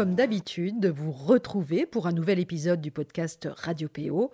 comme 0.00 0.14
d'habitude 0.14 0.80
de 0.80 0.88
vous 0.88 1.12
retrouver 1.12 1.84
pour 1.84 2.06
un 2.06 2.12
nouvel 2.12 2.38
épisode 2.38 2.80
du 2.80 2.90
podcast 2.90 3.46
Radio 3.54 3.86
PO. 3.86 4.32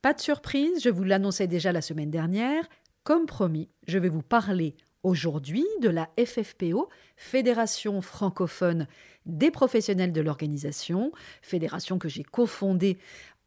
Pas 0.00 0.14
de 0.14 0.20
surprise, 0.20 0.80
je 0.80 0.90
vous 0.90 1.02
l'annonçais 1.02 1.48
déjà 1.48 1.72
la 1.72 1.82
semaine 1.82 2.12
dernière. 2.12 2.68
Comme 3.02 3.26
promis, 3.26 3.68
je 3.88 3.98
vais 3.98 4.10
vous 4.10 4.22
parler 4.22 4.76
aujourd'hui 5.02 5.66
de 5.82 5.88
la 5.88 6.08
FFPO, 6.24 6.88
Fédération 7.16 8.00
francophone 8.00 8.86
des 9.26 9.50
professionnels 9.50 10.12
de 10.12 10.20
l'organisation, 10.20 11.10
fédération 11.42 11.98
que 11.98 12.08
j'ai 12.08 12.22
cofondée 12.22 12.96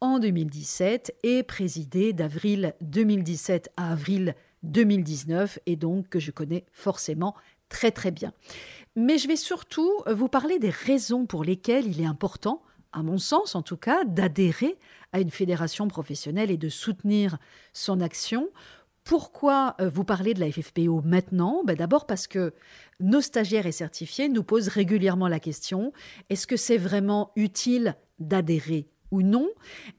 en 0.02 0.20
2017 0.20 1.16
et 1.24 1.42
présidée 1.42 2.12
d'avril 2.12 2.74
2017 2.82 3.72
à 3.78 3.94
avril 3.94 4.36
2019 4.64 5.58
et 5.68 5.78
donc 5.78 6.10
que 6.10 6.20
je 6.20 6.32
connais 6.32 6.66
forcément 6.74 7.34
très 7.72 7.92
très 7.92 8.12
bien. 8.12 8.34
Mais 8.96 9.18
je 9.18 9.28
vais 9.28 9.38
surtout 9.38 9.90
vous 10.06 10.28
parler 10.28 10.60
des 10.60 10.70
raisons 10.70 11.26
pour 11.26 11.44
lesquelles 11.44 11.88
il 11.88 12.02
est 12.02 12.06
important, 12.06 12.62
à 12.92 13.02
mon 13.02 13.18
sens 13.18 13.56
en 13.56 13.62
tout 13.62 13.78
cas, 13.78 14.04
d'adhérer 14.04 14.78
à 15.14 15.22
une 15.22 15.32
fédération 15.32 15.88
professionnelle 15.88 16.52
et 16.52 16.58
de 16.58 16.70
soutenir 16.70 17.38
son 17.74 18.02
action. 18.02 18.50
Pourquoi 19.04 19.76
euh, 19.80 19.90
vous 19.90 20.04
parlez 20.04 20.34
de 20.34 20.40
la 20.42 20.52
FFPO 20.52 21.02
maintenant? 21.02 21.64
Ben 21.66 21.76
D'abord 21.76 22.06
parce 22.06 22.28
que 22.28 22.54
nos 23.00 23.22
stagiaires 23.22 23.66
et 23.66 23.72
certifiés 23.72 24.30
nous 24.30 24.44
posent 24.44 24.68
régulièrement 24.68 25.28
la 25.28 25.40
question, 25.40 25.94
est-ce 26.30 26.46
que 26.46 26.58
c'est 26.58 26.78
vraiment 26.78 27.32
utile 27.36 27.96
d'adhérer 28.20 28.91
ou 29.12 29.22
non 29.22 29.50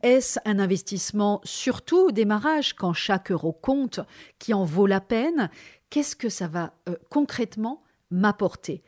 Est-ce 0.03 0.41
un 0.45 0.59
investissement 0.59 1.41
surtout 1.45 2.09
au 2.09 2.11
démarrage 2.11 2.75
quand 2.75 2.93
chaque 2.93 3.31
euro 3.31 3.53
compte, 3.53 4.01
qui 4.39 4.55
en 4.55 4.65
vaut 4.65 4.87
la 4.87 5.01
peine? 5.01 5.51
Qu'est-ce 5.91 6.17
que 6.17 6.29
ça 6.29 6.49
va 6.49 6.75
euh, 6.89 6.97
concrètement 7.11 7.83
m'apporter? 8.11 8.83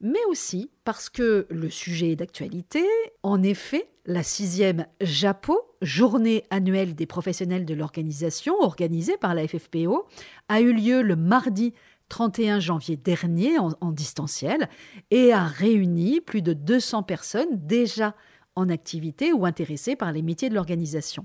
Mais 0.00 0.24
aussi 0.28 0.70
parce 0.84 1.08
que 1.08 1.46
le 1.50 1.70
sujet 1.70 2.12
est 2.12 2.16
d'actualité. 2.16 2.84
En 3.22 3.42
effet, 3.42 3.88
la 4.04 4.22
sixième 4.22 4.86
JAPO, 5.00 5.58
journée 5.82 6.44
annuelle 6.50 6.94
des 6.94 7.06
professionnels 7.06 7.64
de 7.64 7.74
l'organisation, 7.74 8.54
organisée 8.60 9.16
par 9.16 9.34
la 9.34 9.46
FFPO, 9.46 10.06
a 10.48 10.60
eu 10.60 10.72
lieu 10.72 11.02
le 11.02 11.16
mardi 11.16 11.72
31 12.08 12.60
janvier 12.60 12.96
dernier 12.96 13.58
en, 13.58 13.72
en, 13.80 13.90
distanciel 13.90 14.68
et 15.10 15.32
a 15.32 15.44
réuni 15.44 16.20
plus 16.20 16.42
de 16.42 16.52
200 16.52 17.02
personnes 17.02 17.48
déjà 17.66 18.14
en 18.56 18.68
activité 18.68 19.32
ou 19.32 19.46
intéressées 19.46 19.96
par 19.96 20.10
les 20.12 20.22
métiers 20.22 20.48
de 20.48 20.54
l'organisation. 20.54 21.24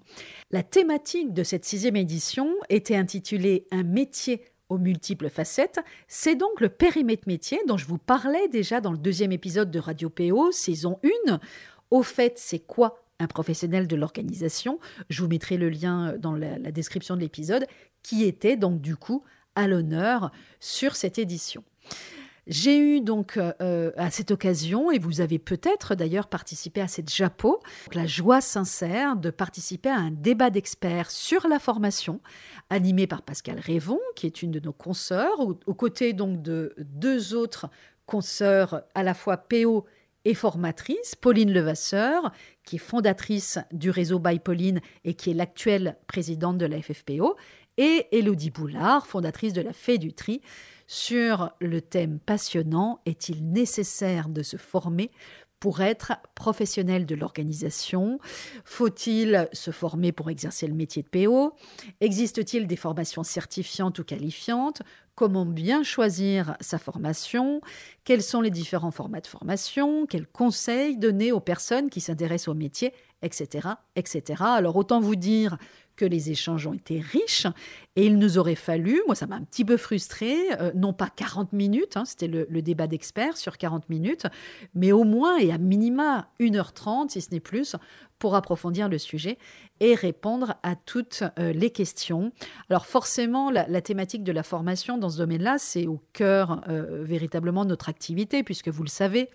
La 0.51 0.63
thématique 0.63 1.33
de 1.33 1.43
cette 1.43 1.65
sixième 1.65 1.95
édition 1.95 2.53
était 2.69 2.95
intitulée 2.95 3.65
Un 3.71 3.83
métier 3.83 4.43
aux 4.69 4.77
multiples 4.77 5.29
facettes. 5.29 5.79
C'est 6.07 6.35
donc 6.35 6.61
le 6.61 6.69
périmètre 6.69 7.27
métier 7.27 7.59
dont 7.67 7.77
je 7.77 7.85
vous 7.85 7.97
parlais 7.97 8.47
déjà 8.49 8.79
dans 8.79 8.91
le 8.91 8.97
deuxième 8.97 9.31
épisode 9.31 9.71
de 9.71 9.79
Radio 9.79 10.09
PO, 10.09 10.51
saison 10.51 10.99
1. 11.27 11.39
Au 11.89 12.03
fait, 12.03 12.37
c'est 12.37 12.59
quoi 12.59 13.03
un 13.19 13.27
professionnel 13.27 13.87
de 13.87 13.95
l'organisation? 13.95 14.79
Je 15.09 15.21
vous 15.21 15.27
mettrai 15.27 15.57
le 15.57 15.69
lien 15.69 16.15
dans 16.17 16.35
la, 16.35 16.57
la 16.57 16.71
description 16.71 17.15
de 17.15 17.21
l'épisode, 17.21 17.65
qui 18.01 18.23
était 18.23 18.55
donc 18.55 18.81
du 18.81 18.95
coup 18.95 19.23
à 19.55 19.67
l'honneur 19.67 20.31
sur 20.59 20.95
cette 20.95 21.19
édition. 21.19 21.63
J'ai 22.47 22.77
eu 22.79 23.01
donc 23.01 23.37
euh, 23.37 23.91
à 23.95 24.09
cette 24.09 24.31
occasion, 24.31 24.91
et 24.91 24.97
vous 24.97 25.21
avez 25.21 25.37
peut-être 25.37 25.93
d'ailleurs 25.93 26.27
participé 26.27 26.81
à 26.81 26.87
cette 26.87 27.13
JAPO, 27.13 27.59
la 27.93 28.07
joie 28.07 28.41
sincère 28.41 29.15
de 29.15 29.29
participer 29.29 29.89
à 29.89 29.97
un 29.97 30.11
débat 30.11 30.49
d'experts 30.49 31.11
sur 31.11 31.47
la 31.47 31.59
formation, 31.59 32.19
animé 32.71 33.05
par 33.05 33.21
Pascal 33.21 33.59
Révon, 33.59 33.99
qui 34.15 34.25
est 34.25 34.41
une 34.41 34.51
de 34.51 34.59
nos 34.59 34.73
consoeurs, 34.73 35.39
aux, 35.39 35.73
côtés 35.75 36.13
donc 36.13 36.41
de 36.41 36.73
deux 36.79 37.35
autres 37.35 37.69
consoeurs 38.07 38.81
à 38.95 39.03
la 39.03 39.13
fois 39.13 39.37
PO 39.37 39.85
et 40.25 40.33
formatrice, 40.33 41.15
Pauline 41.15 41.53
Levasseur, 41.53 42.31
qui 42.63 42.77
est 42.77 42.79
fondatrice 42.79 43.59
du 43.71 43.91
réseau 43.91 44.17
By 44.17 44.39
Pauline 44.39 44.81
et 45.03 45.13
qui 45.13 45.29
est 45.29 45.35
l'actuelle 45.35 45.95
présidente 46.07 46.57
de 46.57 46.65
la 46.65 46.81
FFPO, 46.81 47.35
et 47.77 48.07
Elodie 48.11 48.51
Boulard, 48.51 49.07
fondatrice 49.07 49.53
de 49.53 49.61
la 49.61 49.73
Fée 49.73 49.97
du 49.97 50.13
Tri, 50.13 50.41
sur 50.87 51.51
le 51.59 51.81
thème 51.81 52.19
passionnant. 52.19 52.99
Est-il 53.05 53.51
nécessaire 53.51 54.29
de 54.29 54.43
se 54.43 54.57
former 54.57 55.11
pour 55.61 55.81
être 55.81 56.13
professionnel 56.35 57.05
de 57.05 57.15
l'organisation? 57.15 58.19
Faut-il 58.65 59.47
se 59.53 59.71
former 59.71 60.11
pour 60.11 60.29
exercer 60.29 60.67
le 60.67 60.73
métier 60.73 61.03
de 61.03 61.07
PO 61.07 61.53
Existe-t-il 62.01 62.67
des 62.67 62.75
formations 62.75 63.23
certifiantes 63.23 63.99
ou 63.99 64.03
qualifiantes? 64.03 64.81
Comment 65.13 65.45
bien 65.45 65.83
choisir 65.83 66.57
sa 66.61 66.79
formation? 66.79 67.61
Quels 68.03 68.23
sont 68.23 68.41
les 68.41 68.49
différents 68.49 68.91
formats 68.91 69.21
de 69.21 69.27
formation? 69.27 70.07
Quels 70.07 70.25
conseils 70.25 70.97
donner 70.97 71.31
aux 71.31 71.39
personnes 71.39 71.91
qui 71.91 72.01
s'intéressent 72.01 72.47
au 72.47 72.55
métier? 72.55 72.91
Etc., 73.21 73.67
etc. 73.95 74.41
Alors 74.41 74.77
autant 74.77 74.99
vous 74.99 75.15
dire 75.15 75.57
que 76.01 76.05
les 76.07 76.31
échanges 76.31 76.65
ont 76.65 76.73
été 76.73 76.99
riches 76.99 77.45
et 77.95 78.07
il 78.07 78.17
nous 78.17 78.39
aurait 78.39 78.55
fallu, 78.55 79.03
moi 79.05 79.13
ça 79.13 79.27
m'a 79.27 79.35
un 79.35 79.43
petit 79.43 79.63
peu 79.63 79.77
frustré, 79.77 80.35
euh, 80.59 80.71
non 80.73 80.93
pas 80.93 81.09
40 81.15 81.53
minutes, 81.53 81.95
hein, 81.95 82.05
c'était 82.05 82.27
le, 82.27 82.61
débat 82.63 82.87
d'experts 82.87 83.37
sur 83.37 83.59
40 83.59 83.87
minutes, 83.87 84.25
mais 84.73 84.91
au 84.91 85.03
moins 85.03 85.37
et 85.37 85.51
à 85.51 85.59
minima 85.59 86.27
1h30, 86.39 87.09
si 87.09 87.21
ce 87.21 87.29
n'est 87.29 87.39
plus, 87.39 87.75
pour 88.17 88.33
approfondir 88.33 88.89
le 88.89 88.97
sujet 88.97 89.37
et 89.79 89.93
répondre 89.93 90.55
à 90.63 90.75
toutes 90.75 91.23
euh, 91.37 91.53
les 91.53 91.69
questions. 91.69 92.31
Alors 92.69 92.87
forcément, 92.87 93.51
la, 93.51 93.67
la, 93.67 93.81
thématique 93.81 94.23
de 94.23 94.31
la 94.31 94.43
formation 94.43 94.97
dans 94.97 95.09
ce 95.09 95.17
domaine-là, 95.19 95.57
c'est 95.59 95.85
au 95.85 96.01
cœur 96.13 96.61
euh, 96.67 97.03
véritablement 97.03 97.63
de 97.63 97.69
notre 97.69 97.89
activité, 97.89 98.41
puisque 98.41 98.69
vous 98.69 98.83
le 98.83 98.89
savez, 98.89 99.29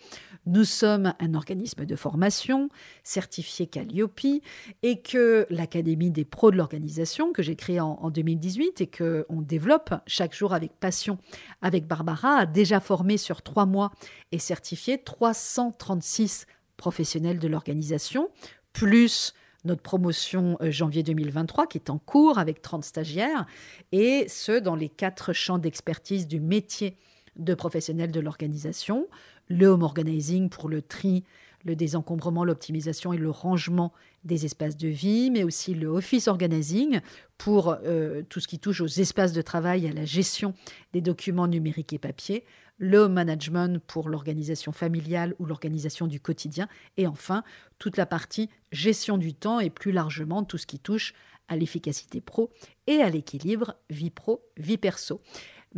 nous 0.46 0.64
sommes 0.64 1.12
un 1.18 1.34
organisme 1.34 1.84
de 1.84 1.96
formation 1.96 2.68
certifié 3.02 3.66
Calliope 3.66 4.40
et 4.82 5.00
que 5.02 5.46
l'Académie 5.50 6.10
des 6.10 6.24
pros 6.24 6.50
de 6.50 6.56
l'organisation, 6.56 7.32
que 7.32 7.42
j'ai 7.42 7.56
créée 7.56 7.80
en, 7.80 7.98
en 8.00 8.10
2018 8.10 8.80
et 8.80 8.86
qu'on 8.86 9.42
développe 9.42 9.94
chaque 10.06 10.34
jour 10.34 10.54
avec 10.54 10.72
passion 10.78 11.18
avec 11.62 11.86
Barbara, 11.86 12.36
a 12.36 12.46
déjà 12.46 12.80
formé 12.80 13.16
sur 13.16 13.42
trois 13.42 13.66
mois 13.66 13.92
et 14.32 14.38
certifié 14.38 14.98
336 14.98 16.46
professionnels 16.76 17.38
de 17.38 17.48
l'organisation 17.48 18.28
plus 18.72 19.34
notre 19.66 19.82
promotion 19.82 20.56
euh, 20.60 20.70
janvier 20.70 21.02
2023 21.02 21.66
qui 21.66 21.78
est 21.78 21.90
en 21.90 21.98
cours 21.98 22.38
avec 22.38 22.62
30 22.62 22.84
stagiaires, 22.84 23.46
et 23.92 24.26
ce, 24.28 24.58
dans 24.58 24.76
les 24.76 24.88
quatre 24.88 25.32
champs 25.32 25.58
d'expertise 25.58 26.26
du 26.26 26.40
métier 26.40 26.96
de 27.36 27.54
professionnel 27.54 28.10
de 28.10 28.20
l'organisation, 28.20 29.08
le 29.48 29.66
home 29.66 29.82
organizing 29.82 30.48
pour 30.48 30.68
le 30.68 30.82
tri, 30.82 31.24
le 31.64 31.76
désencombrement, 31.76 32.44
l'optimisation 32.44 33.12
et 33.12 33.18
le 33.18 33.30
rangement 33.30 33.92
des 34.24 34.44
espaces 34.44 34.76
de 34.76 34.88
vie, 34.88 35.30
mais 35.30 35.42
aussi 35.42 35.74
le 35.74 35.88
office 35.88 36.28
organizing 36.28 37.00
pour 37.38 37.76
euh, 37.84 38.22
tout 38.28 38.40
ce 38.40 38.48
qui 38.48 38.58
touche 38.58 38.80
aux 38.80 38.86
espaces 38.86 39.32
de 39.32 39.42
travail 39.42 39.86
à 39.86 39.92
la 39.92 40.04
gestion 40.04 40.54
des 40.92 41.00
documents 41.00 41.48
numériques 41.48 41.92
et 41.92 41.98
papier, 41.98 42.44
le 42.78 43.08
management 43.08 43.80
pour 43.86 44.08
l'organisation 44.08 44.70
familiale 44.70 45.34
ou 45.38 45.46
l'organisation 45.46 46.06
du 46.06 46.20
quotidien, 46.20 46.68
et 46.96 47.06
enfin 47.06 47.42
toute 47.78 47.96
la 47.96 48.06
partie 48.06 48.48
gestion 48.70 49.18
du 49.18 49.34
temps 49.34 49.60
et 49.60 49.70
plus 49.70 49.92
largement 49.92 50.44
tout 50.44 50.58
ce 50.58 50.66
qui 50.66 50.78
touche 50.78 51.14
à 51.48 51.56
l'efficacité 51.56 52.20
pro 52.20 52.50
et 52.86 52.98
à 53.02 53.10
l'équilibre 53.10 53.76
vie 53.90 54.10
pro, 54.10 54.42
vie 54.56 54.78
perso. 54.78 55.20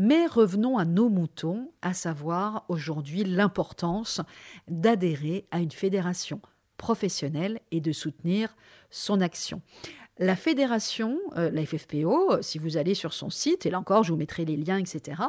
Mais 0.01 0.27
revenons 0.27 0.79
à 0.79 0.85
nos 0.85 1.09
moutons, 1.09 1.73
à 1.83 1.93
savoir 1.93 2.65
aujourd'hui 2.69 3.25
l'importance 3.25 4.21
d'adhérer 4.69 5.49
à 5.51 5.59
une 5.59 5.73
fédération 5.73 6.41
professionnelle 6.77 7.59
et 7.73 7.81
de 7.81 7.91
soutenir 7.91 8.57
son 8.91 9.21
action. 9.21 9.61
La 10.21 10.37
fédération, 10.37 11.19
euh, 11.37 11.51
la 11.51 11.67
FFPO, 11.67 12.33
euh, 12.33 12.43
si 12.43 12.59
vous 12.59 12.77
allez 12.77 12.95
sur 12.95 13.13
son 13.13 13.29
site, 13.29 13.67
et 13.67 13.71
là 13.71 13.81
encore 13.81 14.05
je 14.05 14.13
vous 14.13 14.19
mettrai 14.19 14.45
les 14.45 14.57
liens, 14.57 14.79
etc., 14.79 15.21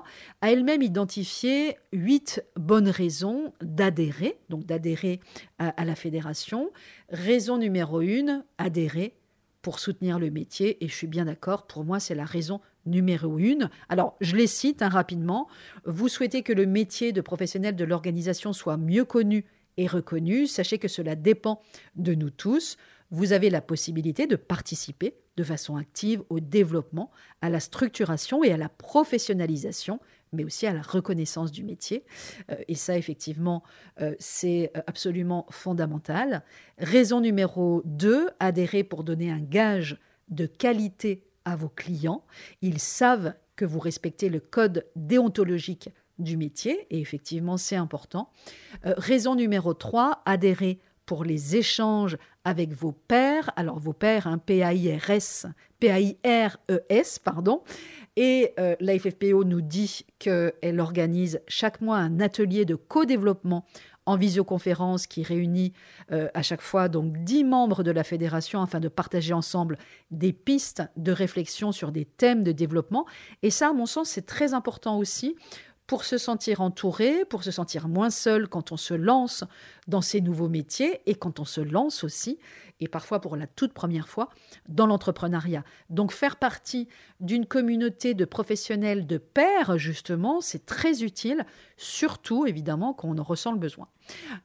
a 0.42 0.51
elle-même 0.51 0.83
identifié 0.83 1.77
huit 1.92 2.44
bonnes 2.56 2.89
raisons 2.89 3.54
d'adhérer, 3.62 4.38
donc 4.50 4.68
d'adhérer 4.68 5.19
à, 5.57 5.69
à, 5.69 5.83
la 5.83 5.95
fédération. 5.95 6.69
Raison 7.10 7.57
numéro 7.57 8.01
une, 8.01 8.44
adhérer 8.60 9.16
pour 9.63 9.80
soutenir 9.80 10.19
le 10.19 10.30
métier, 10.30 10.83
et 10.83 10.88
je 10.88 10.94
suis 10.94 11.07
bien 11.07 11.25
d'accord, 11.25 11.66
pour 11.66 11.83
moi 11.83 12.00
c'est 12.00 12.16
la 12.16 12.25
raison 12.25 12.62
numéro 12.85 13.37
une. 13.37 13.69
Alors 13.89 14.15
je 14.21 14.35
les 14.35 14.47
cite 14.47 14.81
hein, 14.81 14.89
rapidement. 14.89 15.47
Vous 15.85 16.07
souhaitez 16.07 16.43
que 16.43 16.53
le 16.53 16.65
métier 16.65 17.11
de 17.11 17.21
professionnel 17.21 17.75
de 17.75 17.85
l'organisation 17.85 18.53
soit 18.53 18.77
mieux 18.77 19.05
connu 19.05 19.45
et 19.77 19.87
reconnu, 19.87 20.47
sachez 20.47 20.77
que 20.77 20.87
cela 20.87 21.15
dépend 21.15 21.61
de 21.95 22.13
nous 22.13 22.29
tous 22.29 22.77
vous 23.11 23.33
avez 23.33 23.49
la 23.49 23.61
possibilité 23.61 24.27
de 24.27 24.35
participer 24.35 25.15
de 25.35 25.43
façon 25.43 25.77
active 25.77 26.21
au 26.29 26.39
développement, 26.39 27.11
à 27.41 27.49
la 27.49 27.59
structuration 27.59 28.43
et 28.43 28.51
à 28.51 28.57
la 28.57 28.69
professionnalisation 28.69 29.99
mais 30.31 30.43
aussi 30.43 30.67
à 30.67 30.73
la 30.73 30.81
reconnaissance 30.83 31.51
du 31.51 31.63
métier. 31.63 32.03
Euh, 32.51 32.55
et 32.67 32.75
ça, 32.75 32.95
effectivement, 32.95 33.63
euh, 33.99 34.13
c'est 34.19 34.71
absolument 34.87 35.47
fondamental. 35.49 36.43
Raison 36.77 37.19
numéro 37.19 37.81
2, 37.85 38.29
adhérer 38.39 38.83
pour 38.83 39.03
donner 39.03 39.31
un 39.31 39.39
gage 39.39 39.97
de 40.29 40.45
qualité 40.45 41.23
à 41.45 41.56
vos 41.56 41.69
clients. 41.69 42.24
Ils 42.62 42.80
savent 42.80 43.33
que 43.56 43.65
vous 43.65 43.80
respectez 43.80 44.30
le 44.30 44.39
code 44.39 44.86
déontologique 44.95 45.89
du 46.18 46.38
métier, 46.38 46.86
et 46.89 47.00
effectivement 47.00 47.57
c'est 47.57 47.75
important. 47.75 48.30
Euh, 48.86 48.94
raison 48.97 49.36
numéro 49.36 49.74
3, 49.74 50.21
adhérer 50.25 50.80
pour 51.06 51.24
les 51.24 51.56
échanges 51.56 52.18
avec 52.44 52.71
vos 52.71 52.91
pairs. 52.91 53.51
Alors 53.56 53.80
vos 53.80 53.94
pairs, 53.94 54.27
un 54.27 54.33
hein, 54.33 54.38
P-A-I-R-S, 54.38 55.47
P-A-I-R-E-S, 55.80 57.19
pardon. 57.19 57.63
Et 58.15 58.53
euh, 58.59 58.75
la 58.80 59.00
FFPO 59.00 59.44
nous 59.44 59.62
dit 59.62 60.06
qu'elle 60.19 60.80
organise 60.80 61.42
chaque 61.47 61.81
mois 61.81 61.97
un 61.97 62.19
atelier 62.19 62.65
de 62.65 62.75
co-développement 62.75 63.65
en 64.09 64.15
visioconférence 64.15 65.06
qui 65.06 65.21
réunit 65.21 65.71
euh, 66.11 66.29
à 66.33 66.41
chaque 66.41 66.61
fois 66.61 66.89
donc 66.89 67.15
10 67.23 67.44
membres 67.44 67.83
de 67.83 67.91
la 67.91 68.03
fédération 68.03 68.59
afin 68.63 68.79
de 68.79 68.88
partager 68.88 69.33
ensemble 69.33 69.77
des 70.09 70.33
pistes 70.33 70.81
de 70.97 71.11
réflexion 71.11 71.71
sur 71.71 71.91
des 71.91 72.06
thèmes 72.06 72.44
de 72.44 72.51
développement. 72.51 73.06
Et 73.44 73.51
ça, 73.51 73.69
à 73.69 73.73
mon 73.73 73.85
sens, 73.85 74.09
c'est 74.09 74.25
très 74.25 74.56
important 74.56 74.97
aussi 74.97 75.35
pour 75.85 76.06
se 76.06 76.17
sentir 76.17 76.61
entouré, 76.61 77.23
pour 77.25 77.44
se 77.44 77.51
sentir 77.51 77.88
moins 77.88 78.09
seul 78.09 78.47
quand 78.47 78.71
on 78.71 78.77
se 78.77 78.95
lance 78.95 79.44
dans 79.89 80.01
ces 80.01 80.21
nouveaux 80.21 80.50
métiers 80.50 81.01
et 81.06 81.15
quand 81.15 81.39
on 81.39 81.45
se 81.45 81.62
lance 81.62 82.03
aussi 82.03 82.39
et 82.80 82.88
parfois 82.88 83.19
pour 83.19 83.36
la 83.36 83.47
toute 83.47 83.74
première 83.74 84.07
fois 84.07 84.30
dans 84.68 84.88
l'entrepreneuriat. 84.88 85.63
Donc 85.89 86.12
faire 86.12 86.38
partie 86.38 86.88
d'une 87.19 87.45
communauté 87.45 88.13
de 88.13 88.25
professionnels 88.25 89.06
de 89.06 89.18
pairs, 89.18 89.77
justement, 89.77 90.41
c'est 90.41 90.65
très 90.65 91.03
utile, 91.03 91.45
surtout 91.77 92.45
évidemment 92.45 92.94
quand 92.94 93.09
on 93.09 93.18
en 93.18 93.24
ressent 93.24 93.51
le 93.51 93.59
besoin. 93.59 93.88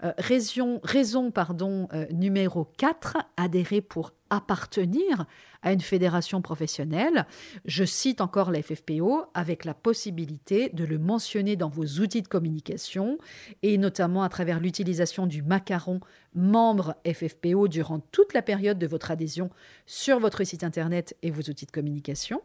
Euh, 0.02 0.12
raison, 0.18 0.80
raison 0.82 1.30
pardon, 1.30 1.88
euh, 1.92 2.06
numéro 2.10 2.64
4, 2.76 3.16
adhérer 3.36 3.80
pour 3.80 4.12
appartenir 4.30 5.26
à 5.62 5.72
une 5.72 5.80
fédération 5.80 6.42
professionnelle. 6.42 7.26
Je 7.64 7.84
cite 7.84 8.20
encore 8.20 8.50
la 8.50 8.62
FFPO 8.62 9.24
avec 9.32 9.64
la 9.64 9.74
possibilité 9.74 10.70
de 10.72 10.84
le 10.84 10.98
mentionner 10.98 11.56
dans 11.56 11.68
vos 11.68 12.00
outils 12.00 12.22
de 12.22 12.28
communication 12.28 13.18
et 13.62 13.78
notamment 13.78 14.22
à 14.22 14.28
travers 14.28 14.60
l'utilisation 14.60 15.26
du 15.34 15.42
macaron 15.42 15.98
membre 16.32 16.94
FFPO 17.04 17.66
durant 17.66 17.98
toute 17.98 18.34
la 18.34 18.42
période 18.42 18.78
de 18.78 18.86
votre 18.86 19.10
adhésion 19.10 19.50
sur 19.84 20.20
votre 20.20 20.44
site 20.44 20.62
internet 20.62 21.16
et 21.22 21.32
vos 21.32 21.42
outils 21.42 21.66
de 21.66 21.72
communication. 21.72 22.40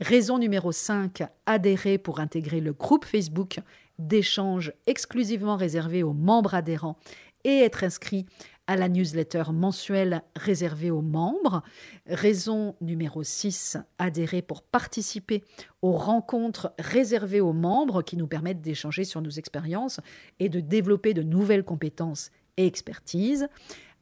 Raison 0.00 0.38
numéro 0.38 0.72
5, 0.72 1.22
adhérer 1.46 1.96
pour 1.96 2.18
intégrer 2.18 2.60
le 2.60 2.72
groupe 2.72 3.04
Facebook 3.04 3.60
d'échanges 4.00 4.72
exclusivement 4.88 5.54
réservé 5.54 6.02
aux 6.02 6.12
membres 6.12 6.56
adhérents 6.56 6.98
et 7.44 7.60
être 7.60 7.84
inscrit 7.84 8.26
à 8.66 8.76
la 8.76 8.88
newsletter 8.88 9.44
mensuelle 9.52 10.22
réservée 10.36 10.90
aux 10.90 11.02
membres. 11.02 11.62
Raison 12.06 12.76
numéro 12.80 13.22
6, 13.22 13.76
adhérer 13.98 14.42
pour 14.42 14.62
participer 14.62 15.42
aux 15.82 15.96
rencontres 15.96 16.72
réservées 16.78 17.40
aux 17.40 17.52
membres 17.52 18.02
qui 18.02 18.16
nous 18.16 18.26
permettent 18.26 18.62
d'échanger 18.62 19.04
sur 19.04 19.20
nos 19.20 19.30
expériences 19.30 20.00
et 20.40 20.48
de 20.48 20.60
développer 20.60 21.14
de 21.14 21.22
nouvelles 21.22 21.64
compétences 21.64 22.30
et 22.56 22.66
expertise. 22.66 23.48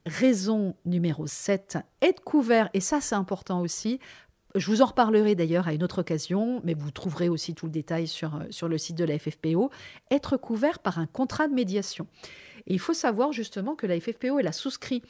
Raison 0.04 0.74
numéro 0.84 1.26
7, 1.26 1.78
être 2.00 2.22
couvert, 2.22 2.68
et 2.74 2.80
ça 2.80 3.00
c'est 3.00 3.14
important 3.14 3.60
aussi, 3.60 4.00
je 4.54 4.66
vous 4.66 4.82
en 4.82 4.86
reparlerai 4.86 5.34
d'ailleurs 5.34 5.68
à 5.68 5.72
une 5.72 5.82
autre 5.82 6.00
occasion, 6.00 6.60
mais 6.64 6.74
vous 6.74 6.90
trouverez 6.90 7.28
aussi 7.28 7.54
tout 7.54 7.66
le 7.66 7.72
détail 7.72 8.06
sur, 8.06 8.36
euh, 8.36 8.44
sur 8.50 8.68
le 8.68 8.78
site 8.78 8.96
de 8.96 9.04
la 9.04 9.18
FFPO, 9.18 9.70
être 10.10 10.36
couvert 10.36 10.78
par 10.78 10.98
un 10.98 11.06
contrat 11.06 11.48
de 11.48 11.54
médiation. 11.54 12.06
Il 12.66 12.78
faut 12.78 12.94
savoir 12.94 13.32
justement 13.32 13.74
que 13.74 13.86
la 13.86 13.98
FFPO, 13.98 14.38
elle 14.38 14.46
a 14.46 14.52
souscrit 14.52 15.02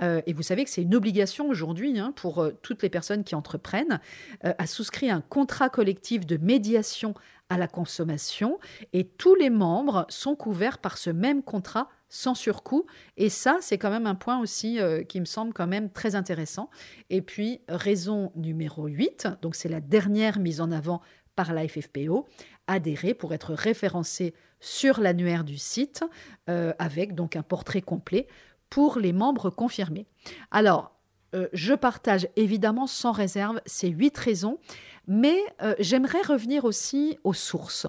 euh, 0.00 0.20
et 0.26 0.32
vous 0.32 0.42
savez 0.42 0.64
que 0.64 0.70
c'est 0.70 0.82
une 0.82 0.94
obligation 0.94 1.48
aujourd'hui 1.48 1.98
hein, 1.98 2.12
pour 2.14 2.38
euh, 2.38 2.52
toutes 2.62 2.82
les 2.82 2.88
personnes 2.88 3.24
qui 3.24 3.34
entreprennent, 3.34 4.00
a 4.42 4.66
souscrit 4.66 5.10
un 5.10 5.20
contrat 5.20 5.68
collectif 5.68 6.26
de 6.26 6.36
médiation 6.36 7.14
à 7.48 7.56
la 7.56 7.66
consommation 7.66 8.58
et 8.92 9.04
tous 9.04 9.34
les 9.34 9.50
membres 9.50 10.06
sont 10.08 10.36
couverts 10.36 10.78
par 10.78 10.98
ce 10.98 11.10
même 11.10 11.42
contrat 11.42 11.88
sans 12.08 12.34
surcoût. 12.34 12.86
Et 13.16 13.28
ça, 13.28 13.58
c'est 13.60 13.78
quand 13.78 13.90
même 13.90 14.06
un 14.06 14.14
point 14.14 14.40
aussi 14.40 14.80
euh, 14.80 15.02
qui 15.02 15.20
me 15.20 15.24
semble 15.24 15.52
quand 15.52 15.66
même 15.66 15.90
très 15.90 16.14
intéressant. 16.14 16.70
Et 17.10 17.22
puis, 17.22 17.60
raison 17.68 18.32
numéro 18.34 18.86
8, 18.86 19.28
donc 19.42 19.54
c'est 19.54 19.68
la 19.68 19.80
dernière 19.80 20.38
mise 20.38 20.60
en 20.60 20.70
avant 20.70 21.00
par 21.36 21.52
la 21.52 21.68
FFPO, 21.68 22.26
adhérer 22.66 23.14
pour 23.14 23.32
être 23.32 23.54
référencé 23.54 24.34
sur 24.60 25.00
l'annuaire 25.00 25.44
du 25.44 25.56
site 25.56 26.04
euh, 26.50 26.72
avec 26.80 27.14
donc 27.14 27.36
un 27.36 27.44
portrait 27.44 27.82
complet 27.82 28.26
pour 28.70 28.98
les 28.98 29.12
membres 29.12 29.50
confirmés. 29.50 30.06
Alors, 30.50 30.96
euh, 31.34 31.46
je 31.52 31.74
partage 31.74 32.26
évidemment 32.36 32.86
sans 32.86 33.12
réserve 33.12 33.60
ces 33.66 33.88
huit 33.88 34.16
raisons, 34.16 34.58
mais 35.06 35.38
j'aimerais 35.78 36.22
revenir 36.22 36.64
aussi 36.64 37.18
aux 37.22 37.34
sources 37.34 37.86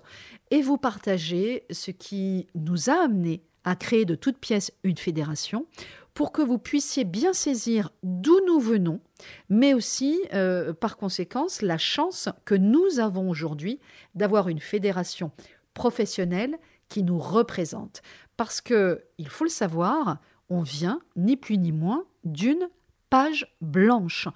et 0.51 0.62
vous 0.62 0.77
partager 0.77 1.66
ce 1.69 1.92
qui 1.92 2.48
nous 2.56 2.89
a 2.89 3.04
amené 3.04 3.44
à 3.63 3.75
créer 3.75 4.06
de 4.06 4.15
toutes 4.15 4.38
pièces 4.38 4.71
une 4.83 4.97
fédération 4.97 5.65
pour 6.13 6.31
que 6.31 6.41
vous 6.41 6.57
puissiez 6.57 7.06
bien 7.06 7.33
saisir 7.33 7.91
d'où 8.03 8.38
nous 8.45 8.59
venons, 8.59 9.00
mais 9.47 9.73
aussi, 9.73 10.19
euh, 10.33 10.73
par 10.73 10.97
conséquence, 10.97 11.61
la 11.61 11.77
chance 11.77 12.27
que 12.44 12.56
nous 12.56 13.00
avons 13.00 13.29
aujourd'hui 13.29 13.79
d'avoir 14.15 14.50
une 14.50 14.59
fédération 14.59 15.31
professionnelle 15.73 16.57
qui 16.89 17.03
nous 17.03 17.19
représente. 17.19 18.01
Parce 18.35 18.59
que, 18.59 19.03
il 19.17 19.29
faut 19.29 19.45
le 19.45 19.50
savoir, 19.50 20.17
on 20.50 20.61
vient, 20.61 21.00
ni 21.15 21.38
plus 21.38 21.57
ni 21.57 21.71
moins, 21.71 22.03
d'une 22.25 22.67
page 23.09 23.56
blanche. 23.61 24.27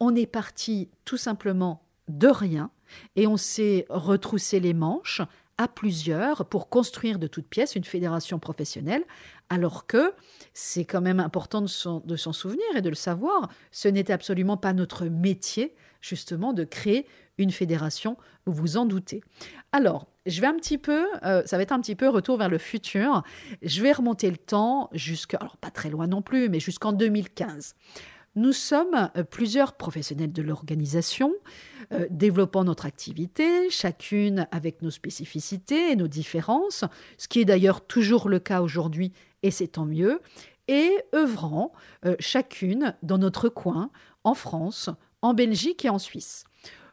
On 0.00 0.14
est 0.14 0.26
parti 0.26 0.88
tout 1.04 1.16
simplement 1.16 1.82
de 2.08 2.28
rien 2.28 2.70
et 3.16 3.26
on 3.26 3.36
s'est 3.36 3.84
retroussé 3.88 4.60
les 4.60 4.74
manches 4.74 5.20
à 5.58 5.68
plusieurs 5.68 6.46
pour 6.46 6.68
construire 6.68 7.18
de 7.18 7.26
toutes 7.26 7.48
pièces 7.48 7.76
une 7.76 7.84
fédération 7.84 8.38
professionnelle, 8.38 9.04
alors 9.48 9.86
que 9.86 10.12
c'est 10.52 10.84
quand 10.84 11.00
même 11.00 11.20
important 11.20 11.62
de 11.62 12.16
s'en 12.16 12.32
souvenir 12.32 12.66
et 12.76 12.82
de 12.82 12.88
le 12.88 12.94
savoir, 12.94 13.48
ce 13.70 13.88
n'est 13.88 14.10
absolument 14.10 14.56
pas 14.56 14.72
notre 14.72 15.06
métier, 15.06 15.74
justement, 16.00 16.52
de 16.52 16.64
créer 16.64 17.06
une 17.38 17.50
fédération, 17.50 18.16
vous 18.44 18.52
vous 18.52 18.76
en 18.76 18.86
doutez. 18.86 19.22
Alors, 19.72 20.08
je 20.26 20.40
vais 20.40 20.46
un 20.46 20.54
petit 20.54 20.78
peu, 20.78 21.06
euh, 21.24 21.42
ça 21.46 21.56
va 21.56 21.62
être 21.62 21.72
un 21.72 21.80
petit 21.80 21.94
peu 21.94 22.08
retour 22.08 22.36
vers 22.36 22.48
le 22.48 22.58
futur, 22.58 23.22
je 23.62 23.82
vais 23.82 23.92
remonter 23.92 24.30
le 24.30 24.36
temps 24.36 24.90
jusqu'à, 24.92 25.38
alors 25.38 25.56
pas 25.56 25.70
très 25.70 25.90
loin 25.90 26.06
non 26.06 26.22
plus, 26.22 26.48
mais 26.48 26.60
jusqu'en 26.60 26.92
2015. 26.92 27.74
Nous 28.36 28.52
sommes 28.52 29.10
euh, 29.16 29.24
plusieurs 29.24 29.72
professionnels 29.72 30.32
de 30.32 30.42
l'organisation, 30.42 31.32
euh, 31.92 32.06
développant 32.10 32.64
notre 32.64 32.84
activité, 32.84 33.70
chacune 33.70 34.46
avec 34.52 34.82
nos 34.82 34.90
spécificités 34.90 35.90
et 35.90 35.96
nos 35.96 36.06
différences, 36.06 36.84
ce 37.16 37.28
qui 37.28 37.40
est 37.40 37.46
d'ailleurs 37.46 37.80
toujours 37.80 38.28
le 38.28 38.38
cas 38.38 38.60
aujourd'hui, 38.60 39.12
et 39.42 39.50
c'est 39.50 39.68
tant 39.68 39.86
mieux, 39.86 40.20
et 40.68 40.90
œuvrant 41.14 41.72
euh, 42.04 42.14
chacune 42.20 42.94
dans 43.02 43.16
notre 43.16 43.48
coin, 43.48 43.90
en 44.22 44.34
France, 44.34 44.90
en 45.22 45.32
Belgique 45.32 45.86
et 45.86 45.88
en 45.88 45.98
Suisse. 45.98 46.44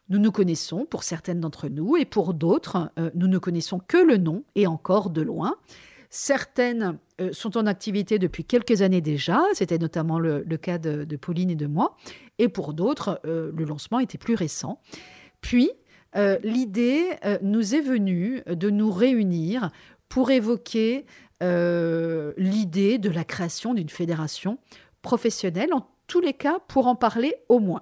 Nous 0.08 0.20
nous 0.20 0.32
connaissons 0.32 0.86
pour 0.86 1.04
certaines 1.04 1.42
d'entre 1.42 1.68
nous, 1.68 1.98
et 1.98 2.06
pour 2.06 2.34
d'autres, 2.34 2.92
nous 3.16 3.28
ne 3.28 3.38
connaissons 3.38 3.80
que 3.80 3.98
le 3.98 4.18
nom, 4.18 4.44
et 4.56 4.68
encore 4.68 5.10
de 5.10 5.22
loin. 5.22 5.56
Certaines 6.16 7.00
euh, 7.20 7.34
sont 7.34 7.58
en 7.58 7.66
activité 7.66 8.20
depuis 8.20 8.46
quelques 8.46 8.84
années 8.84 9.02
déjà, 9.02 9.42
c'était 9.54 9.80
notamment 9.80 10.20
le, 10.20 10.44
cas 10.58 10.78
de, 10.78 11.16
Pauline 11.16 11.50
et 11.50 11.56
de 11.56 11.66
moi, 11.66 11.98
et 12.38 12.50
pour 12.50 12.76
d'autres, 12.76 13.20
euh, 13.26 13.52
le 13.58 13.66
lancement 13.66 13.98
était 13.98 14.20
plus 14.20 14.36
récent. 14.36 14.80
Puis, 15.42 15.72
euh, 16.16 16.38
l'idée 16.44 17.10
nous 17.42 17.74
est 17.74 17.82
venue 17.82 18.44
de 18.46 18.70
nous 18.70 18.92
réunir 18.92 19.72
pour 20.08 20.30
évoquer 20.30 21.08
l'idée 21.42 23.00
de 23.00 23.10
la 23.10 23.24
création 23.24 23.74
d'une 23.74 23.90
fédération 23.90 24.60
professionnelle, 25.02 25.74
en 25.74 25.90
tous 26.06 26.22
les 26.22 26.34
cas 26.34 26.60
pour 26.68 26.86
en 26.86 26.96
parler 26.96 27.34
au 27.50 27.58
moins. 27.58 27.82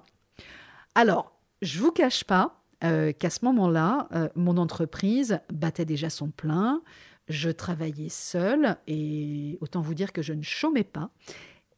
Alors, 0.94 1.38
je 1.60 1.78
vous 1.78 1.92
cache 1.92 2.24
pas 2.24 2.62
qu'à 2.80 3.30
ce 3.30 3.44
moment-là, 3.44 4.08
mon 4.34 4.56
entreprise 4.56 5.38
battait 5.52 5.84
déjà 5.84 6.08
son 6.10 6.30
plein. 6.30 6.80
Je 7.28 7.50
travaillais 7.50 8.08
seule 8.08 8.76
et 8.86 9.58
autant 9.60 9.80
vous 9.80 9.94
dire 9.94 10.12
que 10.12 10.22
je 10.22 10.32
ne 10.32 10.42
chômais 10.42 10.84
pas. 10.84 11.10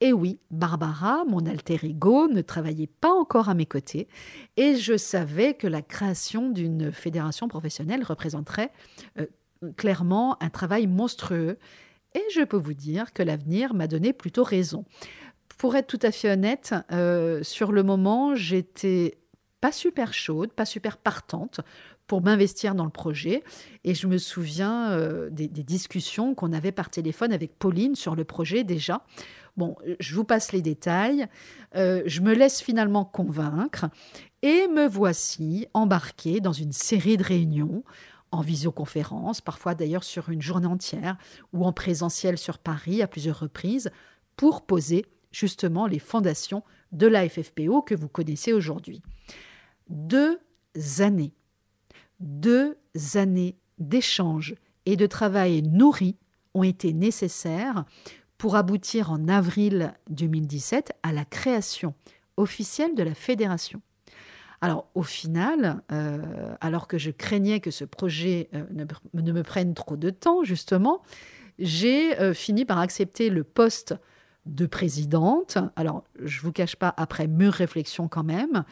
Et 0.00 0.12
oui, 0.12 0.38
Barbara, 0.50 1.24
mon 1.24 1.46
alter 1.46 1.78
ego, 1.82 2.28
ne 2.28 2.42
travaillait 2.42 2.90
pas 3.00 3.12
encore 3.12 3.48
à 3.48 3.54
mes 3.54 3.66
côtés 3.66 4.08
et 4.56 4.76
je 4.76 4.96
savais 4.96 5.54
que 5.54 5.66
la 5.66 5.82
création 5.82 6.50
d'une 6.50 6.92
fédération 6.92 7.48
professionnelle 7.48 8.02
représenterait 8.02 8.72
euh, 9.18 9.26
clairement 9.76 10.42
un 10.42 10.50
travail 10.50 10.86
monstrueux. 10.86 11.58
Et 12.14 12.22
je 12.34 12.42
peux 12.42 12.56
vous 12.56 12.74
dire 12.74 13.12
que 13.12 13.22
l'avenir 13.22 13.74
m'a 13.74 13.86
donné 13.86 14.12
plutôt 14.12 14.44
raison. 14.44 14.84
Pour 15.58 15.76
être 15.76 15.86
tout 15.86 16.00
à 16.02 16.10
fait 16.10 16.30
honnête, 16.30 16.74
euh, 16.92 17.42
sur 17.42 17.72
le 17.72 17.82
moment, 17.82 18.34
j'étais 18.34 19.18
pas 19.60 19.72
super 19.72 20.12
chaude, 20.12 20.52
pas 20.52 20.66
super 20.66 20.98
partante 20.98 21.60
pour 22.06 22.22
m'investir 22.22 22.74
dans 22.74 22.84
le 22.84 22.90
projet. 22.90 23.42
Et 23.84 23.94
je 23.94 24.06
me 24.06 24.18
souviens 24.18 24.92
euh, 24.92 25.30
des, 25.30 25.48
discussions 25.48 26.34
qu'on 26.34 26.52
avait 26.52 26.72
par 26.72 26.90
téléphone 26.90 27.32
avec 27.32 27.58
Pauline 27.58 27.94
sur 27.94 28.14
le 28.14 28.24
projet 28.24 28.64
déjà. 28.64 29.02
Bon, 29.56 29.76
je 30.00 30.14
vous 30.14 30.24
passe 30.24 30.52
les 30.52 30.62
détails. 30.62 31.26
Euh, 31.76 32.02
je 32.06 32.20
me 32.20 32.34
laisse 32.34 32.60
finalement 32.60 33.04
convaincre 33.04 33.86
et 34.42 34.68
me 34.68 34.86
voici 34.86 35.66
embarquée 35.72 36.40
dans 36.40 36.52
une 36.52 36.72
série 36.72 37.16
de 37.16 37.24
réunions 37.24 37.84
en 38.32 38.40
visioconférence, 38.40 39.40
parfois 39.40 39.76
d'ailleurs 39.76 40.02
sur 40.02 40.28
une 40.28 40.42
journée 40.42 40.66
entière, 40.66 41.16
ou 41.52 41.64
en 41.64 41.72
présentiel 41.72 42.36
sur 42.36 42.58
Paris 42.58 43.00
à 43.00 43.06
plusieurs 43.06 43.38
reprises, 43.38 43.90
pour 44.36 44.66
poser 44.66 45.06
justement 45.30 45.86
les 45.86 46.00
fondations 46.00 46.64
de 46.90 47.06
la 47.06 47.28
FFPO 47.28 47.82
que 47.82 47.94
vous 47.94 48.08
connaissez 48.08 48.52
aujourd'hui. 48.52 49.02
Deux 49.88 50.40
années, 50.98 51.32
deux 52.20 52.76
années 53.14 53.56
d'échanges 53.78 54.54
et 54.86 54.96
de 54.96 55.06
travail 55.06 55.62
nourri 55.62 56.16
ont 56.54 56.62
été 56.62 56.92
nécessaires 56.92 57.84
pour 58.38 58.56
aboutir 58.56 59.10
en 59.10 59.28
avril 59.28 59.94
2017 60.10 60.92
à 61.02 61.12
la 61.12 61.24
création 61.24 61.94
officielle 62.36 62.94
de 62.94 63.02
la 63.02 63.14
fédération. 63.14 63.80
Alors 64.60 64.88
au 64.94 65.02
final, 65.02 65.82
euh, 65.92 66.54
alors 66.60 66.88
que 66.88 66.96
je 66.96 67.10
craignais 67.10 67.60
que 67.60 67.70
ce 67.70 67.84
projet 67.84 68.48
euh, 68.54 68.64
ne, 69.12 69.32
me 69.32 69.42
prenne 69.42 69.74
trop 69.74 69.96
de 69.96 70.10
temps, 70.10 70.42
justement, 70.42 71.02
j'ai 71.58 72.18
euh, 72.18 72.32
fini 72.32 72.64
par 72.64 72.78
accepter 72.78 73.30
le 73.30 73.44
poste 73.44 73.94
de 74.46 74.66
présidente. 74.66 75.58
Alors 75.76 76.04
je 76.22 76.38
ne 76.38 76.42
vous 76.42 76.52
cache 76.52 76.76
pas, 76.76 76.94
après 76.96 77.26
mûre 77.26 77.52
réflexion 77.52 78.08
quand 78.08 78.24
même, 78.24 78.64